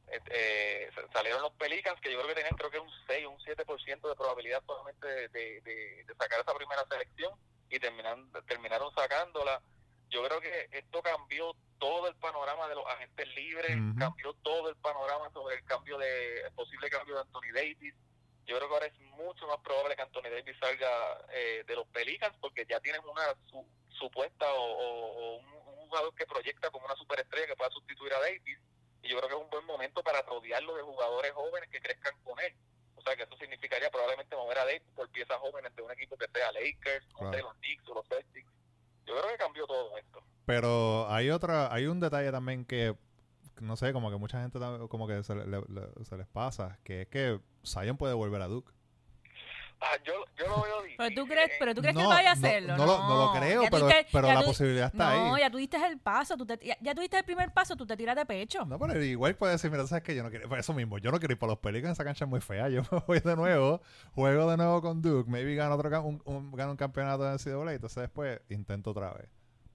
[0.09, 3.27] Este, eh, sa- salieron los Pelicans que yo creo que tenían creo que un 6
[3.27, 7.33] o un 7% de probabilidad solamente de, de, de- de sacar esa primera selección
[7.75, 9.61] y terminan, terminaron sacándola.
[10.11, 14.77] Yo creo que esto cambió todo el panorama de los agentes libres, cambió todo el
[14.77, 17.95] panorama sobre el cambio de el posible cambio de Anthony Davis.
[18.47, 21.87] Yo creo que ahora es mucho más probable que Anthony Davis salga eh, de los
[21.89, 23.67] Pelicans porque ya tienen una su-
[23.99, 28.13] supuesta o, o- o un, un jugador que proyecta como una superestrella que pueda sustituir
[28.13, 28.59] a Davis
[29.03, 32.15] y yo creo que es un buen momento para rodearlo de jugadores jóvenes que crezcan
[32.23, 32.55] con él.
[33.05, 36.17] O sea, que eso significaría probablemente mover a Davis por piezas jóvenes de un equipo
[36.17, 37.49] que sea Lakers, no sé, Claro.
[37.49, 38.51] los Knicks o los Celtics.
[39.07, 40.23] Yo creo que cambió todo esto.
[40.47, 42.97] Pero hay otra, hay un detalle también que
[43.61, 47.03] no sé, como que mucha gente como que se, le- le- se les pasa, que
[47.03, 48.73] es que Zion puede volver a Duke.
[49.81, 50.97] Ah, yo, yo lo veo difícil.
[50.97, 52.77] Pero tú crees, eh, pero tú crees que No, él vaya a no- hacerlo.
[52.79, 55.41] No, lo, no lo creo, Ya pero, diste- pero ya la posibilidad está No, ahí.
[55.43, 58.17] ya tuviste el paso, tú te- ya, ya tuviste el primer paso, tú te tiras
[58.17, 58.65] de pecho.
[58.65, 61.11] No, pero igual puede decir, mira, sabes que yo no quiero, pues eso mismo, yo
[61.11, 63.37] no quiero ir por los Pelicans, esa cancha es muy fea, yo me voy de
[63.37, 63.83] nuevo,
[64.15, 67.75] juego de nuevo con Duke, maybe gano otro un, un- gano un campeonato de NCAA,
[67.75, 69.29] entonces después intento otra vez.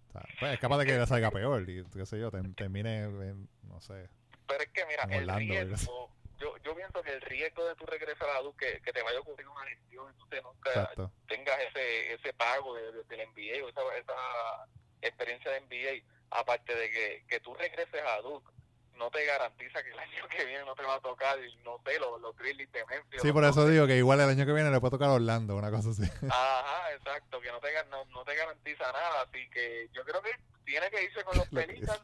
[0.08, 3.04] O sea, pues, es capaz de que le salga peor y qué sé yo, termine
[3.04, 4.10] en, no sé.
[4.48, 7.75] Pero es que, mira, En el Orlando, riesgo, yo, yo pienso que el riesgo de
[7.75, 10.69] tu regreso a la DU, que, que te vaya a ocurrir una lesión, entonces nunca
[10.71, 11.12] Exacto.
[11.28, 14.65] tengas ese ese pago de, de- del NBA o esa, esa
[15.02, 18.49] experiencia de NBA, aparte de que, que tú regreses a Duke,
[18.95, 21.98] no te garantiza que el año que viene no te va a tocar, no sé,
[22.00, 23.21] los, los Grizzlies de Memphis.
[23.21, 25.56] Sí, por eso digo que igual el año que viene le puede tocar a Orlando,
[25.56, 26.04] una cosa así.
[26.29, 30.31] Ajá, exacto, que no te, no, no te garantiza nada, así que yo creo que
[30.65, 32.02] tiene que irse con los Pelicans,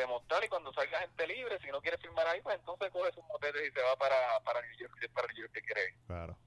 [0.00, 3.24] demostrar y cuando salga gente libre, si no quiere firmar ahí, pues entonces coge sus
[3.24, 5.94] motetes y se va para, para New York, si es para New York que quiere.
[6.06, 6.38] Claro.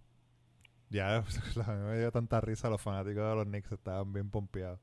[0.89, 1.17] Ya
[1.67, 4.79] a mí me dio tanta risa, los fanáticos de los Knicks estaban bien pompeados.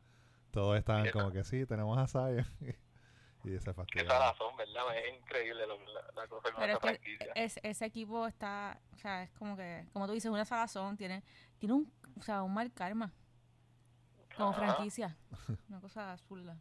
[0.50, 2.46] Todos estaban como que sí, tenemos a Zion.
[3.44, 4.10] y fastidiaron.
[4.10, 4.98] salazón, ¿verdad?
[4.98, 7.32] Es increíble lo- la, la cosa con Pero esta es que franquicia.
[7.34, 11.22] es- ese equipo está, o sea, es como que, como tú dices, una salazón, tiene,
[11.58, 13.12] tiene un, o sea, un mal karma
[14.36, 14.58] como Ajá.
[14.60, 15.16] franquicia.
[15.68, 16.58] Una cosa absurda.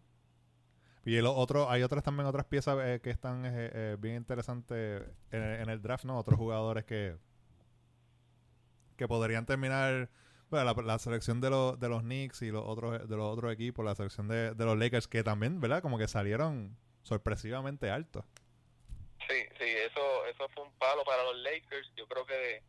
[1.05, 5.03] Y el otro, hay otras también otras piezas eh, que están eh, eh, bien interesantes
[5.31, 6.17] en, en el draft, ¿no?
[6.17, 7.15] Otros jugadores que
[8.97, 10.09] que podrían terminar
[10.49, 13.53] bueno, la, la selección de los de los Knicks y los otros de los otros
[13.53, 15.81] equipos, la selección de, de los Lakers que también, ¿verdad?
[15.81, 18.25] Como que salieron sorpresivamente altos.
[19.27, 21.91] Sí, sí, eso, eso fue un palo para los Lakers.
[21.95, 22.63] Yo creo que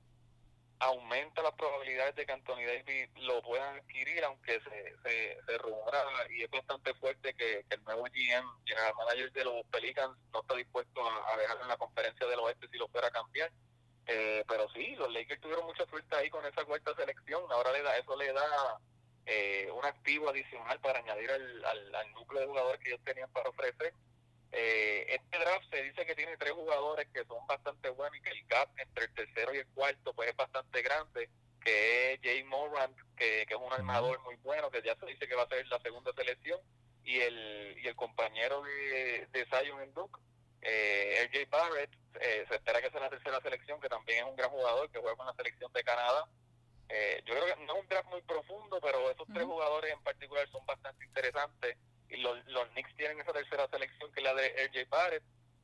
[0.79, 6.05] aumenta las probabilidades de que Anthony Davis lo puedan adquirir, aunque se, se, se rumora
[6.31, 10.41] y es bastante fuerte que, que el nuevo GM, general manager de los Pelicans, no
[10.41, 13.51] está dispuesto a, a dejarlo en la conferencia del oeste si lo fuera a cambiar.
[14.09, 17.43] Eh, pero sí, los Lakers tuvieron mucha suerte ahí con esa cuarta selección.
[17.51, 18.79] Ahora le da, eso le da
[19.27, 23.31] eh, un activo adicional para añadir al, al, al núcleo de jugadores que ellos tenían
[23.33, 23.93] para ofrecer.
[24.59, 28.31] Eh, este draft se dice que tiene tres jugadores que son bastante buenos y que
[28.31, 31.29] el gap entre el tercero y el cuarto pues es bastante grande,
[31.63, 35.29] que es Jay Morant, que, que es un armador muy bueno, que ya se dice
[35.29, 36.59] que va a ser la segunda selección,
[37.05, 40.19] y el, y el compañero de, de Zion en Duke,
[40.63, 41.91] eh, RJ Barrett,
[42.21, 44.99] eh, se espera que sea la tercera selección, que también es un gran jugador, que
[44.99, 46.27] juega con la selección de Canadá.
[46.89, 50.03] Eh, yo creo que no es un draft muy profundo, pero esos tres jugadores en
[50.03, 51.77] particular son bastante interesantes.
[52.11, 55.23] Y los, los Knicks tienen esa tercera selección, que es la de RJ Barrett.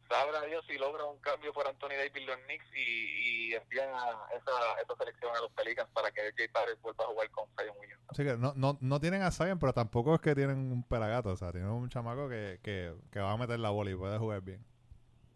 [0.09, 4.11] Sabrá Dios si logra un cambio por Anthony Davis los Knicks y, y envían a
[4.37, 7.75] esa, esa selección a los Pelicans para que RJ Barrett vuelva a jugar con Zion
[7.81, 8.03] Williams.
[8.09, 11.31] Así que no, no, no tienen a Zion, pero tampoco es que tienen un pelagato.
[11.31, 14.19] O sea, tienen un chamaco que, que, que va a meter la bola y puede
[14.19, 14.65] jugar bien.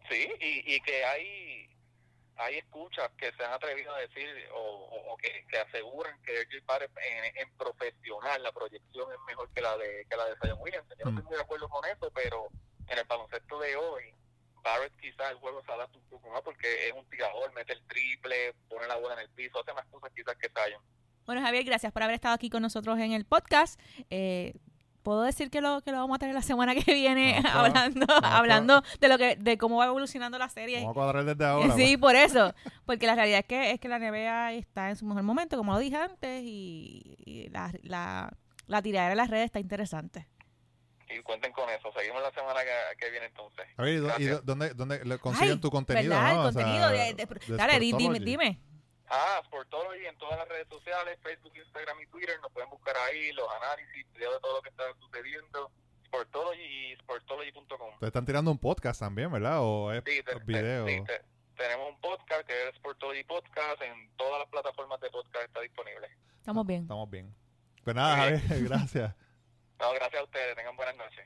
[0.09, 1.76] Sí, y, y que hay
[2.37, 6.41] hay escuchas que se han atrevido a decir o, o- o que, que aseguran que
[6.43, 10.35] RJ Barrett en, en profesional la proyección es mejor que la de que la de
[10.41, 10.87] Zion Williams.
[10.99, 11.17] Yo no Mm.
[11.17, 12.47] estoy muy de acuerdo con eso, pero
[12.87, 14.13] en el baloncesto de hoy
[14.63, 17.81] Barrett quizás el juego se adapta un poco más porque es un tirador, mete el
[17.87, 20.81] triple, pone la bola en el piso, hace más cosas quizás que Zion.
[21.25, 23.79] Bueno, Javier, gracias por haber estado aquí con nosotros en el podcast.
[24.09, 24.53] Eh,
[25.07, 28.05] Puedo decir que lo que lo vamos a tener la semana que viene a- hablando
[28.21, 30.79] a- hablando de lo que de cómo va evolucionando la serie.
[30.79, 31.73] Vamos a cuadrar desde ahora.
[31.77, 31.99] sí, pues.
[31.99, 32.53] por eso,
[32.85, 35.71] porque la realidad es que es que la NBA está en su mejor momento, como
[35.71, 38.33] lo dije antes, y, y la, la,
[38.65, 40.27] la tiradera en las redes está interesante.
[41.09, 41.89] Y cuenten con eso.
[41.97, 43.65] Seguimos la semana que, que viene entonces.
[43.77, 46.09] ¿y do- ¿y dónde, dónde le consiguen Ay, tu contenido?
[46.15, 46.33] ¿Verdad?
[46.35, 46.41] no?
[46.41, 47.93] El O sea, contenido de, de- de dale, di-
[48.25, 48.59] dime,
[49.09, 53.31] Ah, Sportology en todas las redes sociales, Facebook, Instagram y Twitter, nos pueden buscar ahí
[53.33, 55.71] los análisis, videos de todo lo que está sucediendo,
[56.07, 57.99] Sportology y sportology.com.
[57.99, 59.59] Te están tirando un podcast también, ¿verdad?
[59.61, 60.87] O es Sí, te- te- video.
[60.87, 61.21] sí, te-
[61.55, 66.07] tenemos un podcast que es Sportology Podcast, en todas las plataformas de podcast está disponible.
[66.39, 66.81] Estamos bien.
[66.83, 67.35] Estamos bien.
[67.83, 69.15] Pues nada, Javier, gracias.
[69.79, 71.25] No, gracias a ustedes, tengan buenas noches.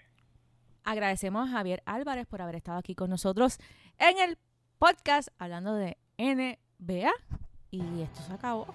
[0.83, 3.57] Agradecemos a Javier Álvarez por haber estado aquí con nosotros
[3.97, 4.37] en el
[4.77, 7.11] podcast hablando de NBA.
[7.71, 8.67] Y esto se acabó.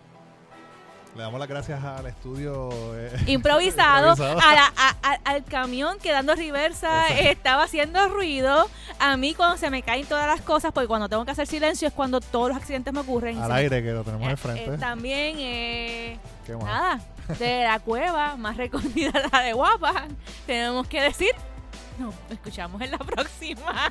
[1.14, 2.68] Le damos las gracias al estudio.
[2.94, 4.38] eh, Improvisado, Improvisado.
[4.40, 7.28] a la- a- a- al camión que dando reversa Exacto.
[7.30, 8.68] estaba haciendo ruido.
[8.98, 11.88] A mí cuando se me caen todas las cosas, porque cuando tengo que hacer silencio
[11.88, 13.38] es cuando todos los accidentes me ocurren.
[13.40, 14.74] al me- aire que lo tenemos Eh, enfrente.
[14.74, 16.64] eh, también, eh, Qué mal.
[16.66, 17.00] nada,
[17.38, 20.04] de la cueva más recogida la de Guapa,
[20.46, 21.30] tenemos que decir,
[21.98, 23.90] nos escuchamos en la próxima.